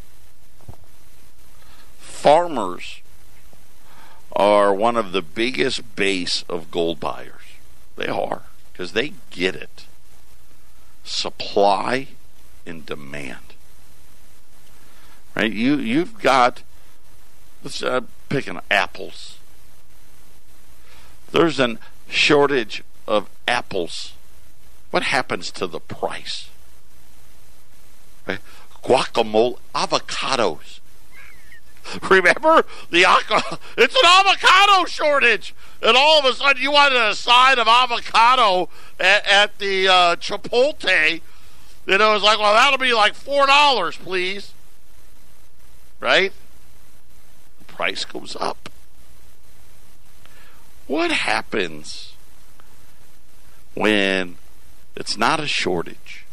farmers 1.99 3.03
are 4.33 4.73
one 4.73 4.97
of 4.97 5.13
the 5.13 5.21
biggest 5.21 5.95
base 5.95 6.43
of 6.49 6.71
gold 6.71 7.01
buyers. 7.01 7.43
They 7.97 8.09
are 8.09 8.45
because 8.73 8.93
they 8.93 9.13
get 9.29 9.55
it. 9.55 9.85
Supply 11.05 12.09
and 12.65 12.87
demand. 12.87 13.46
Right? 15.37 15.53
You 15.53 15.77
you've 15.77 16.19
got 16.19 16.63
let's 17.63 17.83
uh, 17.83 18.01
pick 18.29 18.47
an 18.47 18.61
apples. 18.71 19.39
There's 21.31 21.61
a 21.61 21.79
shortage 22.09 22.83
of 23.07 23.29
apples 23.47 24.15
what 24.97 25.03
happens 25.03 25.51
to 25.53 25.67
the 25.67 25.79
price? 25.79 26.49
Right? 28.27 28.39
Guacamole, 28.83 29.59
avocados. 29.75 30.81
Remember 32.11 32.65
the 32.91 33.05
it's 33.77 33.95
an 33.95 34.05
avocado 34.05 34.87
shortage, 34.87 35.55
and 35.83 35.97
all 35.97 36.19
of 36.19 36.25
a 36.25 36.33
sudden 36.33 36.63
you 36.63 36.73
wanted 36.73 36.99
a 36.99 37.15
side 37.15 37.59
of 37.59 37.69
avocado 37.69 38.71
at, 38.99 39.27
at 39.27 39.59
the 39.59 39.87
uh, 39.87 40.17
Chipotle. 40.17 41.21
And 41.87 42.01
it 42.01 42.01
was 42.01 42.23
like, 42.23 42.39
well, 42.39 42.55
that'll 42.55 42.79
be 42.79 42.95
like 42.95 43.15
four 43.15 43.47
dollars, 43.47 43.99
please. 43.99 44.55
Right? 46.07 46.33
The 47.59 47.65
price 47.65 48.05
goes 48.05 48.37
up. 48.39 48.69
What 50.87 51.11
happens 51.11 52.15
when 53.75 54.37
it's 54.95 55.17
not 55.17 55.41
a 55.41 55.49
shortage? 55.49 56.25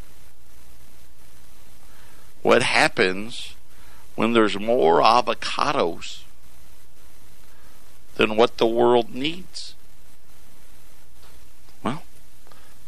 What 2.44 2.62
happens 2.62 3.56
when 4.14 4.34
there's 4.34 4.60
more 4.60 5.02
avocados 5.02 6.22
than 8.18 8.36
what 8.36 8.60
the 8.60 8.68
world 8.68 9.16
needs? 9.16 9.74
Well, 11.82 12.04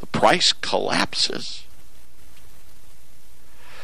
the 0.02 0.06
price 0.06 0.54
collapses. 0.54 1.64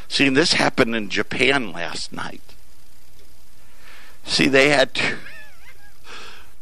See, 0.07 0.29
this 0.29 0.53
happened 0.53 0.95
in 0.95 1.09
Japan 1.09 1.71
last 1.71 2.13
night. 2.13 2.50
See, 4.31 4.47
they 4.47 4.69
had 4.69 4.93
too, 4.93 5.17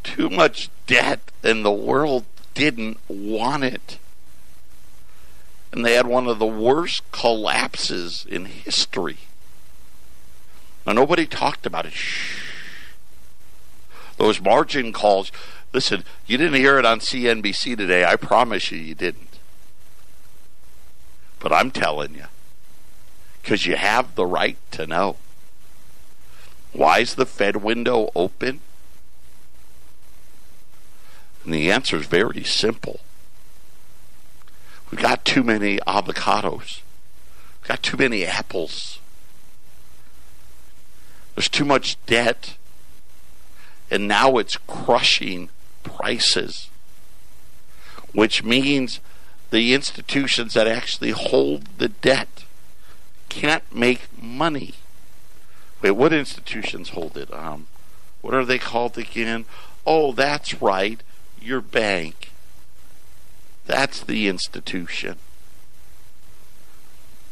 too 0.03 0.27
much 0.27 0.71
debt, 0.87 1.19
and 1.43 1.63
the 1.63 1.71
world 1.71 2.25
didn't 2.55 2.97
want 3.07 3.63
it. 3.63 3.99
And 5.71 5.85
they 5.85 5.93
had 5.93 6.07
one 6.07 6.25
of 6.25 6.39
the 6.39 6.47
worst 6.47 7.03
collapses 7.11 8.25
in 8.27 8.45
history. 8.45 9.19
Now, 10.87 10.93
nobody 10.93 11.27
talked 11.27 11.67
about 11.67 11.85
it. 11.85 11.93
Shh. 11.93 12.41
Those 14.17 14.41
margin 14.41 14.91
calls. 14.91 15.31
Listen, 15.71 16.03
you 16.25 16.39
didn't 16.39 16.55
hear 16.59 16.79
it 16.79 16.85
on 16.85 16.99
CNBC 16.99 17.77
today. 17.77 18.03
I 18.03 18.15
promise 18.15 18.71
you, 18.71 18.79
you 18.79 18.95
didn't. 18.95 19.37
But 21.37 21.53
I'm 21.53 21.69
telling 21.69 22.15
you, 22.15 22.25
because 23.43 23.67
you 23.67 23.75
have 23.75 24.15
the 24.15 24.25
right 24.25 24.57
to 24.71 24.87
know. 24.87 25.17
Why 26.71 26.99
is 26.99 27.15
the 27.15 27.25
Fed 27.25 27.57
window 27.57 28.09
open? 28.15 28.61
And 31.43 31.53
the 31.53 31.71
answer 31.71 31.97
is 31.97 32.05
very 32.05 32.43
simple. 32.43 32.99
We've 34.91 35.01
got 35.01 35.25
too 35.25 35.43
many 35.43 35.77
avocados. 35.79 36.81
We've 37.61 37.67
got 37.67 37.83
too 37.83 37.97
many 37.97 38.25
apples. 38.25 38.99
There's 41.35 41.49
too 41.49 41.65
much 41.65 41.97
debt. 42.05 42.55
And 43.91 44.07
now 44.07 44.37
it's 44.37 44.57
crushing 44.67 45.49
prices, 45.83 46.69
which 48.13 48.43
means 48.43 48.99
the 49.49 49.73
institutions 49.73 50.53
that 50.53 50.67
actually 50.67 51.11
hold 51.11 51.65
the 51.77 51.89
debt 51.89 52.43
can't 53.29 53.63
make 53.73 54.01
money. 54.21 54.75
Wait, 55.81 55.91
what 55.91 56.13
institutions 56.13 56.89
hold 56.89 57.17
it? 57.17 57.33
Um, 57.33 57.67
what 58.21 58.33
are 58.33 58.45
they 58.45 58.59
called 58.59 58.97
again? 58.97 59.45
Oh, 59.85 60.11
that's 60.11 60.61
right 60.61 61.01
your 61.41 61.61
bank. 61.61 62.31
That's 63.65 64.01
the 64.01 64.27
institution. 64.27 65.17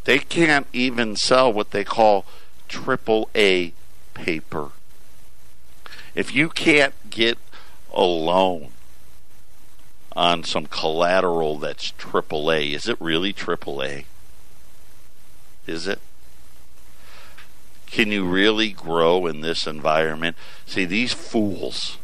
They 0.05 0.19
can't 0.19 0.67
even 0.71 1.15
sell 1.15 1.51
what 1.51 1.71
they 1.71 1.83
call 1.83 2.25
triple 2.67 3.29
A 3.35 3.73
paper. 4.13 4.69
If 6.15 6.33
you 6.33 6.49
can't 6.49 6.93
get 7.09 7.37
a 7.93 8.03
loan 8.03 8.69
on 10.15 10.43
some 10.43 10.65
collateral 10.67 11.57
that's 11.57 11.91
triple 11.97 12.51
A, 12.51 12.71
is 12.71 12.87
it 12.87 12.99
really 12.99 13.33
triple 13.33 13.83
A? 13.83 14.05
Is 15.65 15.87
it? 15.87 15.99
Can 17.88 18.11
you 18.11 18.25
really 18.25 18.71
grow 18.71 19.25
in 19.25 19.41
this 19.41 19.65
environment? 19.65 20.35
See, 20.65 20.85
these 20.85 21.13
fools 21.13 21.97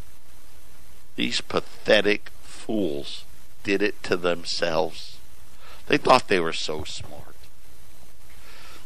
these 1.16 1.42
pathetic 1.42 2.30
fools 2.42 3.24
did 3.64 3.82
it 3.82 4.02
to 4.04 4.18
themselves. 4.18 5.18
They 5.88 5.98
thought 5.98 6.28
they 6.28 6.40
were 6.40 6.54
so 6.54 6.84
smart. 6.84 7.36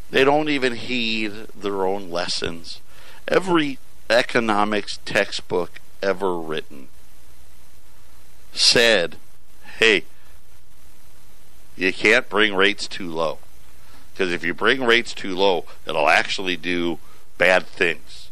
They 0.10 0.24
don't 0.24 0.50
even 0.50 0.76
heed 0.76 1.48
their 1.56 1.86
own 1.86 2.10
lessons. 2.10 2.82
Every 3.28 3.78
economics 4.10 5.00
textbook 5.06 5.80
ever 6.02 6.38
written 6.38 6.88
said, 8.54 9.18
hey, 9.80 10.04
you 11.76 11.94
can't 11.94 12.30
bring 12.30 12.56
rates 12.56 12.88
too 12.88 13.10
low. 13.10 13.40
Because 14.18 14.34
if 14.34 14.44
you 14.44 14.56
bring 14.56 14.84
rates 14.84 15.14
too 15.14 15.36
low, 15.36 15.66
it'll 15.86 16.10
actually 16.10 16.58
do 16.58 16.98
bad 17.38 17.68
things. 17.68 18.32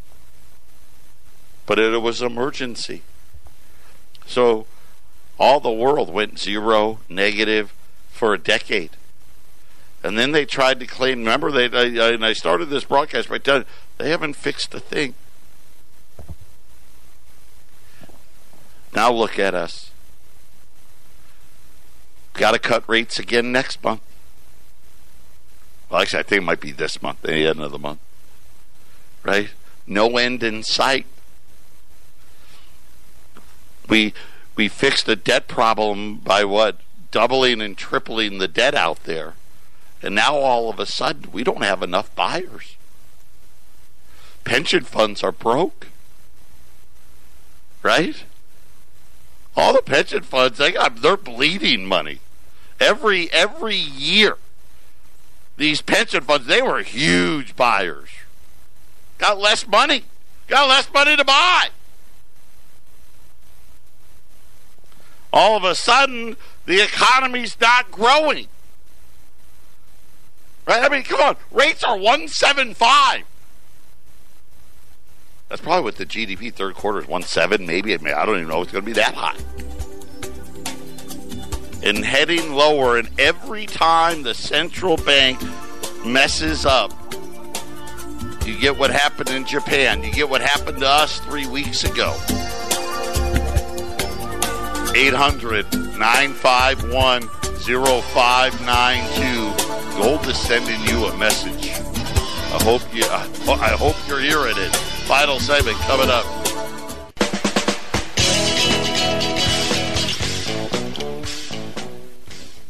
But 1.68 1.78
it 1.78 2.02
was 2.02 2.24
emergency. 2.24 3.04
So 4.26 4.66
all 5.38 5.60
the 5.60 5.70
world 5.72 6.12
went 6.12 6.40
zero, 6.40 7.02
negative 7.08 7.72
for 8.10 8.34
a 8.34 8.40
decade. 8.40 8.98
And 10.02 10.18
then 10.18 10.32
they 10.32 10.44
tried 10.44 10.80
to 10.80 10.88
claim, 10.88 11.20
remember, 11.20 11.52
they, 11.52 11.66
I, 11.70 12.14
and 12.14 12.26
I 12.26 12.34
started 12.34 12.70
this 12.70 12.86
broadcast 12.86 13.30
by 13.30 13.38
telling 13.38 13.66
they 14.00 14.10
haven't 14.10 14.38
fixed 14.38 14.74
a 14.74 14.80
thing. 14.80 15.14
Now 18.96 19.12
look 19.12 19.38
at 19.38 19.54
us. 19.54 19.92
Got 22.34 22.54
to 22.54 22.60
cut 22.60 22.84
rates 22.90 23.20
again 23.20 23.52
next 23.52 23.84
month. 23.84 24.02
Well, 25.90 26.02
actually, 26.02 26.20
I 26.20 26.24
think 26.24 26.42
it 26.42 26.46
might 26.46 26.62
be 26.62 26.72
this 26.72 27.02
month, 27.02 27.22
the 27.22 27.34
end 27.34 27.62
of 27.62 27.72
the 27.72 27.80
month. 27.80 28.00
Right? 29.24 29.50
No 29.88 30.18
end 30.18 30.44
in 30.44 30.64
sight 30.64 31.06
we 33.88 34.14
we 34.56 34.68
fixed 34.68 35.06
the 35.06 35.16
debt 35.16 35.48
problem 35.48 36.18
by 36.18 36.44
what 36.44 36.78
doubling 37.12 37.62
and 37.62 37.78
tripling 37.78 38.38
the 38.38 38.48
debt 38.48 38.76
out 38.76 39.04
there, 39.04 39.34
and 40.02 40.16
now 40.16 40.36
all 40.36 40.70
of 40.70 40.80
a 40.80 40.86
sudden 40.86 41.32
we 41.32 41.44
don't 41.44 41.64
have 41.64 41.84
enough 41.84 42.14
buyers. 42.16 42.76
Pension 44.44 44.84
funds 44.84 45.24
are 45.24 45.32
broke, 45.32 45.88
right? 47.84 48.24
All 49.58 49.74
the 49.74 49.82
pension 49.82 50.24
funds 50.24 50.58
they 50.58 50.72
got 50.72 51.02
they're 51.02 51.18
bleeding 51.18 51.86
money 51.86 52.20
every 52.80 53.32
every 53.32 53.76
year. 53.76 54.38
These 55.58 55.82
pension 55.82 56.24
funds 56.24 56.48
they 56.48 56.62
were 56.62 56.82
huge 56.82 57.56
buyers. 57.56 58.10
Got 59.18 59.40
less 59.40 59.68
money. 59.68 60.04
Got 60.48 60.68
less 60.68 60.92
money 60.94 61.16
to 61.16 61.24
buy. 61.24 61.70
all 65.36 65.58
of 65.58 65.66
a 65.66 65.76
sudden 65.76 66.38
the 66.66 66.82
economy's 66.82 67.60
not 67.60 67.92
growing. 67.92 68.48
Right? 70.66 70.82
I 70.82 70.90
mean, 70.90 71.04
come 71.04 71.20
on, 71.20 71.36
rates 71.52 71.84
are 71.84 71.96
175. 71.96 73.24
That's 75.50 75.62
probably 75.62 75.84
what 75.84 75.98
the 75.98 76.08
GDP 76.08 76.52
third 76.52 76.74
quarter 76.74 77.00
is 77.00 77.06
1.7, 77.06 77.68
maybe. 77.68 77.94
I, 77.94 78.22
I 78.22 78.26
don't 78.26 78.38
even 78.38 78.48
know 78.48 78.62
if 78.62 78.70
it's 78.70 78.72
going 78.72 78.84
to 78.84 78.86
be 78.86 78.94
that 78.94 79.14
high. 79.14 79.75
And 81.86 82.04
heading 82.04 82.54
lower, 82.54 82.98
and 82.98 83.08
every 83.20 83.68
time 83.68 84.24
the 84.24 84.34
central 84.34 84.98
bank 84.98 85.40
messes 86.04 86.66
up, 86.66 86.92
you 88.44 88.58
get 88.60 88.78
what 88.78 88.90
happened 88.90 89.30
in 89.30 89.46
Japan. 89.46 90.04
You 90.04 90.12
get 90.12 90.28
what 90.28 90.42
happened 90.42 90.80
to 90.80 90.88
us 90.88 91.20
three 91.20 91.48
weeks 91.48 91.84
ago. 91.84 92.18
800 94.96 95.72
951 95.98 97.22
0592. 97.22 100.02
Gold 100.02 100.26
is 100.28 100.38
sending 100.38 100.82
you 100.88 101.06
a 101.06 101.16
message. 101.18 101.70
I 101.70 102.60
hope 102.64 102.82
you. 102.94 103.06
I 103.06 103.76
hope 103.78 103.96
you're 104.08 104.20
hearing 104.20 104.58
it. 104.58 104.76
Final 105.06 105.40
segment 105.40 105.78
coming 105.80 106.10
up. 106.10 106.26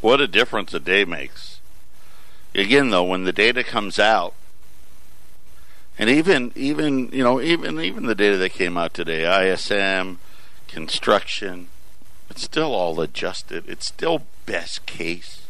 What 0.06 0.22
a 0.22 0.28
difference 0.28 0.72
a 0.76 0.80
day 0.80 1.04
makes. 1.04 1.60
Again, 2.54 2.92
though, 2.92 3.06
when 3.06 3.24
the 3.24 3.34
data 3.34 3.64
comes 3.64 3.98
out, 3.98 4.36
and 5.98 6.12
even 6.12 6.52
even 6.56 7.10
you 7.12 7.24
know 7.24 7.42
even 7.42 7.80
even 7.82 8.06
the 8.06 8.14
data 8.14 8.38
that 8.38 8.52
came 8.52 8.78
out 8.78 8.94
today, 8.94 9.26
ISM, 9.26 10.20
construction, 10.68 11.70
it's 12.30 12.44
still 12.44 12.76
all 12.76 13.02
adjusted. 13.02 13.68
It's 13.68 13.88
still 13.88 14.22
best 14.46 14.86
case. 14.86 15.42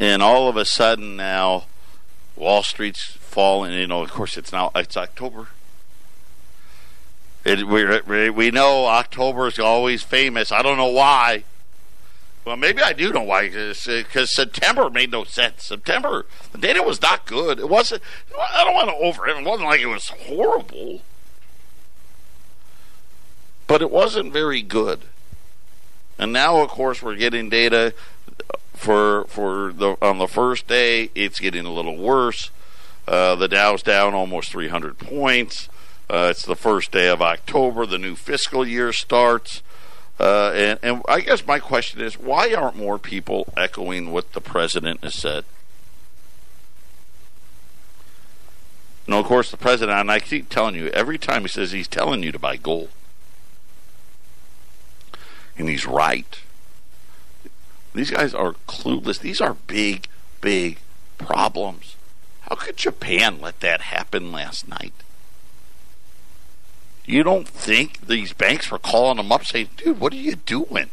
and 0.00 0.20
all 0.20 0.48
of 0.48 0.56
a 0.56 0.64
sudden 0.64 1.14
now, 1.14 1.66
Wall 2.34 2.64
Street's 2.64 3.04
falling. 3.20 3.72
You 3.72 3.86
know, 3.86 4.02
of 4.02 4.10
course, 4.10 4.36
it's 4.36 4.52
now 4.52 4.72
it's 4.74 4.96
October. 4.96 5.46
It, 7.44 7.68
we 7.68 8.30
we 8.30 8.50
know 8.50 8.86
October 8.86 9.46
is 9.46 9.60
always 9.60 10.02
famous. 10.02 10.50
I 10.50 10.62
don't 10.62 10.76
know 10.76 10.88
why. 10.88 11.44
Well, 12.44 12.56
maybe 12.56 12.82
I 12.82 12.92
do 12.92 13.12
know 13.12 13.22
why. 13.22 13.48
Because 13.48 14.34
September 14.34 14.90
made 14.90 15.12
no 15.12 15.24
sense. 15.24 15.64
September, 15.64 16.26
the 16.50 16.58
data 16.58 16.82
was 16.82 17.00
not 17.00 17.24
good. 17.24 17.60
It 17.60 17.68
wasn't. 17.68 18.02
I 18.36 18.64
don't 18.64 18.74
want 18.74 18.88
to 18.88 18.96
over. 18.96 19.28
It 19.28 19.44
wasn't 19.44 19.68
like 19.68 19.80
it 19.80 19.86
was 19.86 20.08
horrible, 20.08 21.02
but 23.66 23.80
it 23.80 23.90
wasn't 23.90 24.32
very 24.32 24.62
good. 24.62 25.02
And 26.18 26.32
now, 26.32 26.58
of 26.60 26.68
course, 26.68 27.02
we're 27.02 27.16
getting 27.16 27.48
data 27.48 27.94
for 28.74 29.24
for 29.28 29.72
the 29.72 29.96
on 30.02 30.18
the 30.18 30.26
first 30.26 30.66
day. 30.66 31.10
It's 31.14 31.38
getting 31.38 31.64
a 31.64 31.72
little 31.72 31.96
worse. 31.96 32.50
Uh, 33.06 33.34
the 33.34 33.48
Dow's 33.48 33.82
down 33.82 34.14
almost 34.14 34.50
300 34.52 34.98
points. 34.98 35.68
Uh, 36.08 36.28
it's 36.30 36.44
the 36.44 36.56
first 36.56 36.92
day 36.92 37.08
of 37.08 37.22
October. 37.22 37.86
The 37.86 37.98
new 37.98 38.14
fiscal 38.14 38.66
year 38.66 38.92
starts. 38.92 39.62
Uh, 40.22 40.52
and, 40.54 40.78
and 40.84 41.02
I 41.08 41.20
guess 41.20 41.44
my 41.44 41.58
question 41.58 42.00
is 42.00 42.16
why 42.16 42.54
aren't 42.54 42.76
more 42.76 42.96
people 42.96 43.52
echoing 43.56 44.12
what 44.12 44.34
the 44.34 44.40
president 44.40 45.02
has 45.02 45.16
said? 45.16 45.44
No, 49.08 49.18
of 49.18 49.26
course, 49.26 49.50
the 49.50 49.56
president, 49.56 49.98
and 49.98 50.12
I 50.12 50.20
keep 50.20 50.48
telling 50.48 50.76
you, 50.76 50.86
every 50.90 51.18
time 51.18 51.42
he 51.42 51.48
says 51.48 51.72
he's 51.72 51.88
telling 51.88 52.22
you 52.22 52.30
to 52.30 52.38
buy 52.38 52.56
gold. 52.56 52.90
And 55.58 55.68
he's 55.68 55.86
right. 55.86 56.40
These 57.92 58.12
guys 58.12 58.32
are 58.32 58.52
clueless. 58.68 59.18
These 59.18 59.40
are 59.40 59.54
big, 59.66 60.06
big 60.40 60.78
problems. 61.18 61.96
How 62.42 62.54
could 62.54 62.76
Japan 62.76 63.40
let 63.40 63.58
that 63.58 63.80
happen 63.80 64.30
last 64.30 64.68
night? 64.68 64.94
You 67.04 67.22
don't 67.22 67.48
think 67.48 68.06
these 68.06 68.32
banks 68.32 68.70
were 68.70 68.78
calling 68.78 69.16
them 69.16 69.32
up 69.32 69.44
saying, 69.44 69.70
"Dude, 69.76 70.00
what 70.00 70.12
are 70.12 70.16
you 70.16 70.36
doing? 70.36 70.90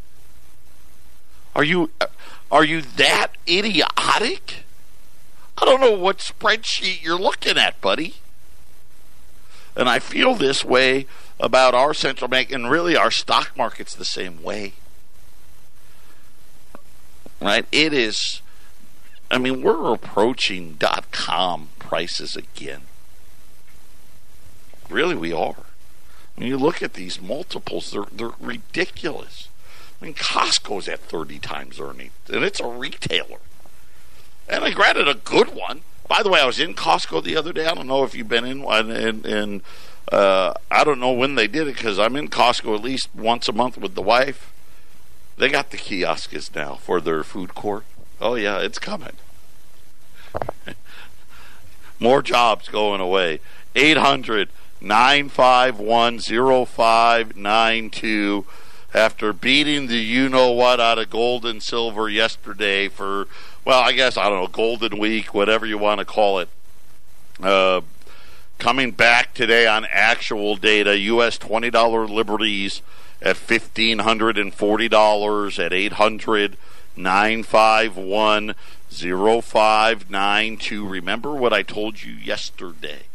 Are 1.55 1.63
you 1.63 1.91
uh, 2.01 2.07
are 2.51 2.63
you 2.63 2.81
that 2.81 3.29
idiotic? 3.47 4.63
I 5.57 5.65
don't 5.65 5.81
know 5.81 5.97
what 5.97 6.19
spreadsheet 6.19 7.03
you're 7.03 7.19
looking 7.19 7.57
at, 7.57 7.79
buddy." 7.81 8.15
And 9.75 9.87
I 9.87 9.99
feel 9.99 10.35
this 10.35 10.65
way 10.65 11.05
about 11.39 11.73
our 11.73 11.93
central 11.93 12.27
bank 12.27 12.51
and 12.51 12.69
really 12.69 12.97
our 12.97 13.11
stock 13.11 13.55
market's 13.55 13.95
the 13.95 14.03
same 14.03 14.41
way. 14.43 14.73
Right? 17.39 17.65
It 17.71 17.93
is 17.93 18.41
I 19.31 19.37
mean, 19.37 19.61
we're 19.61 19.93
approaching 19.93 20.73
dot 20.79 21.11
com 21.11 21.69
prices 21.77 22.35
again. 22.35 22.81
Really 24.89 25.15
we 25.15 25.31
are. 25.31 25.68
When 26.39 26.47
you 26.47 26.57
look 26.57 26.81
at 26.81 26.93
these 26.93 27.21
multiples, 27.21 27.91
they're 27.91 28.05
they're 28.13 28.31
ridiculous. 28.39 29.49
I 30.01 30.05
mean, 30.05 30.13
Costco's 30.13 30.87
at 30.87 31.01
30 31.01 31.37
times 31.39 31.81
earnings, 31.81 32.13
and 32.31 32.45
it's 32.45 32.61
a 32.61 32.65
retailer. 32.65 33.39
And 34.47 34.63
I 34.63 34.71
granted 34.71 35.09
a 35.09 35.15
good 35.15 35.53
one. 35.53 35.81
By 36.07 36.23
the 36.23 36.29
way, 36.29 36.39
I 36.39 36.45
was 36.45 36.57
in 36.57 36.75
Costco 36.75 37.25
the 37.25 37.35
other 37.35 37.51
day. 37.51 37.65
I 37.65 37.73
don't 37.73 37.87
know 37.87 38.05
if 38.05 38.15
you've 38.15 38.29
been 38.29 38.45
in 38.45 38.61
one, 38.61 38.89
and, 38.89 39.25
and 39.25 39.61
uh, 40.13 40.53
I 40.71 40.85
don't 40.85 41.01
know 41.01 41.11
when 41.11 41.35
they 41.35 41.47
did 41.47 41.67
it 41.67 41.75
because 41.75 41.99
I'm 41.99 42.15
in 42.15 42.29
Costco 42.29 42.73
at 42.73 42.83
least 42.83 43.09
once 43.13 43.49
a 43.49 43.53
month 43.53 43.77
with 43.77 43.95
the 43.95 44.01
wife. 44.01 44.53
They 45.37 45.49
got 45.49 45.71
the 45.71 45.77
kiosks 45.77 46.55
now 46.55 46.75
for 46.75 47.01
their 47.01 47.25
food 47.25 47.53
court. 47.53 47.83
Oh 48.21 48.35
yeah, 48.35 48.59
it's 48.59 48.79
coming. 48.79 49.17
More 51.99 52.21
jobs 52.21 52.69
going 52.69 53.01
away. 53.01 53.41
800 53.75 54.47
951 54.81 56.19
0592 56.19 58.45
after 58.93 59.33
beating 59.33 59.87
the 59.87 59.97
you 59.97 60.29
know 60.29 60.51
what 60.51 60.79
out 60.79 60.97
of 60.97 61.09
gold 61.09 61.45
and 61.45 61.61
silver 61.61 62.07
yesterday 62.09 62.87
for, 62.87 63.27
well, 63.65 63.81
I 63.81 63.91
guess, 63.91 64.15
I 64.17 64.29
don't 64.29 64.41
know, 64.41 64.47
Golden 64.47 64.97
Week, 64.97 65.33
whatever 65.33 65.65
you 65.65 65.77
want 65.77 65.99
to 65.99 66.05
call 66.05 66.39
it. 66.39 66.47
Uh, 67.41 67.81
coming 68.57 68.91
back 68.91 69.33
today 69.33 69.67
on 69.67 69.83
actual 69.85 70.55
data, 70.55 70.97
U.S. 70.97 71.37
$20 71.37 72.09
liberties 72.09 72.81
at 73.21 73.35
$1,540 73.35 75.65
at 75.65 75.73
800 75.73 76.55
951 76.95 78.55
0592. 78.91 80.87
Remember 80.87 81.35
what 81.35 81.53
I 81.53 81.61
told 81.63 82.01
you 82.03 82.13
yesterday 82.13 83.08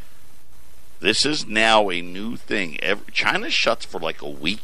this 1.01 1.27
is 1.27 1.47
now 1.47 1.91
a 1.91 2.01
new 2.01 2.37
thing. 2.37 2.79
Every, 2.81 3.13
China 3.13 3.51
shuts 3.51 3.85
for 3.85 4.01
like 4.01 4.23
a 4.23 4.29
week. 4.29 4.61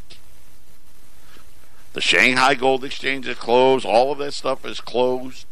The 1.92 2.00
Shanghai 2.00 2.54
Gold 2.54 2.84
Exchange 2.84 3.26
is 3.26 3.36
closed. 3.36 3.84
All 3.84 4.12
of 4.12 4.18
that 4.18 4.34
stuff 4.34 4.64
is 4.64 4.80
closed. 4.80 5.44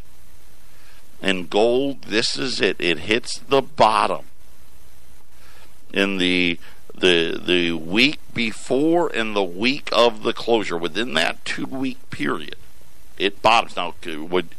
And 1.20 1.50
gold, 1.50 2.02
this 2.02 2.38
is 2.38 2.60
it. 2.60 2.76
It 2.78 3.00
hits 3.00 3.38
the 3.38 3.60
bottom 3.60 4.26
in 5.92 6.18
the 6.18 6.58
the 6.94 7.40
the 7.44 7.72
week 7.72 8.20
before 8.34 9.08
and 9.08 9.34
the 9.34 9.42
week 9.42 9.88
of 9.92 10.22
the 10.22 10.32
closure. 10.32 10.76
Within 10.76 11.14
that 11.14 11.44
two 11.44 11.66
week 11.66 11.98
period, 12.10 12.56
it 13.16 13.42
bottoms. 13.42 13.76
Now, 13.76 13.94
would 14.06 14.50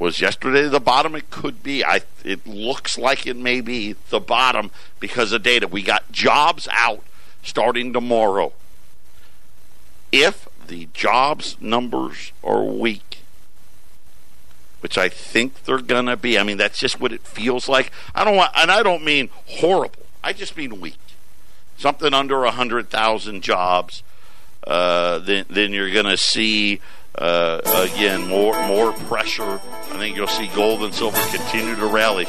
was 0.00 0.20
yesterday 0.20 0.66
the 0.66 0.80
bottom? 0.80 1.14
It 1.14 1.30
could 1.30 1.62
be. 1.62 1.84
I. 1.84 2.00
It 2.24 2.46
looks 2.46 2.96
like 2.96 3.26
it 3.26 3.36
may 3.36 3.60
be 3.60 3.94
the 4.08 4.18
bottom 4.18 4.70
because 4.98 5.30
of 5.32 5.42
data. 5.42 5.68
We 5.68 5.82
got 5.82 6.10
jobs 6.10 6.66
out 6.72 7.04
starting 7.42 7.92
tomorrow. 7.92 8.54
If 10.10 10.48
the 10.66 10.88
jobs 10.94 11.56
numbers 11.60 12.32
are 12.42 12.64
weak, 12.64 13.20
which 14.80 14.96
I 14.96 15.10
think 15.10 15.64
they're 15.64 15.78
gonna 15.78 16.16
be, 16.16 16.38
I 16.38 16.44
mean 16.44 16.56
that's 16.56 16.80
just 16.80 16.98
what 16.98 17.12
it 17.12 17.26
feels 17.26 17.68
like. 17.68 17.92
I 18.14 18.24
don't 18.24 18.36
want, 18.36 18.52
and 18.56 18.70
I 18.70 18.82
don't 18.82 19.04
mean 19.04 19.28
horrible. 19.46 20.06
I 20.24 20.32
just 20.32 20.56
mean 20.56 20.80
weak. 20.80 20.96
Something 21.76 22.14
under 22.14 22.42
hundred 22.46 22.88
thousand 22.88 23.42
jobs. 23.42 24.02
Uh, 24.66 25.18
then, 25.18 25.46
then 25.48 25.72
you're 25.72 25.90
going 25.90 26.04
to 26.04 26.18
see 26.18 26.80
uh, 27.16 27.60
again, 27.92 28.26
more 28.28 28.54
more 28.66 28.92
pressure. 28.92 29.60
I 29.90 29.96
think 29.98 30.16
you'll 30.16 30.26
see 30.26 30.48
gold 30.48 30.82
and 30.82 30.94
silver 30.94 31.20
continue 31.36 31.76
to 31.76 31.86
rally. 31.86 32.26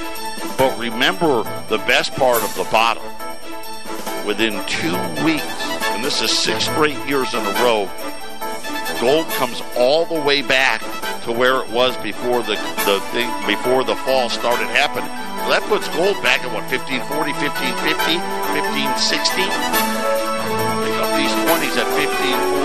But 0.57 0.77
remember 0.77 1.43
the 1.69 1.77
best 1.88 2.13
part 2.15 2.43
of 2.43 2.53
the 2.55 2.63
bottom. 2.65 3.03
Within 4.25 4.53
two 4.67 4.93
weeks, 5.25 5.43
and 5.91 6.03
this 6.03 6.21
is 6.21 6.32
six 6.32 6.65
straight 6.65 6.97
years 7.07 7.34
in 7.34 7.39
a 7.39 7.53
row, 7.63 7.89
gold 9.01 9.25
comes 9.34 9.61
all 9.75 10.05
the 10.05 10.21
way 10.21 10.43
back 10.43 10.82
to 11.23 11.32
where 11.32 11.61
it 11.61 11.69
was 11.69 11.97
before 11.97 12.41
the 12.43 12.55
the 12.86 12.99
thing 13.11 13.29
before 13.47 13.84
the 13.84 13.95
fall 13.95 14.29
started 14.29 14.67
happening. 14.67 15.09
That 15.49 15.63
puts 15.63 15.88
gold 15.97 16.21
back 16.21 16.45
at 16.45 16.53
what 16.53 16.65
1540, 16.69 17.34
1550, 17.34 18.17
1560. 18.53 19.41
Pick 19.41 20.95
up 21.01 21.09
these 21.17 21.34
20s 21.49 21.75
at 21.82 21.89
1540. 21.97 22.61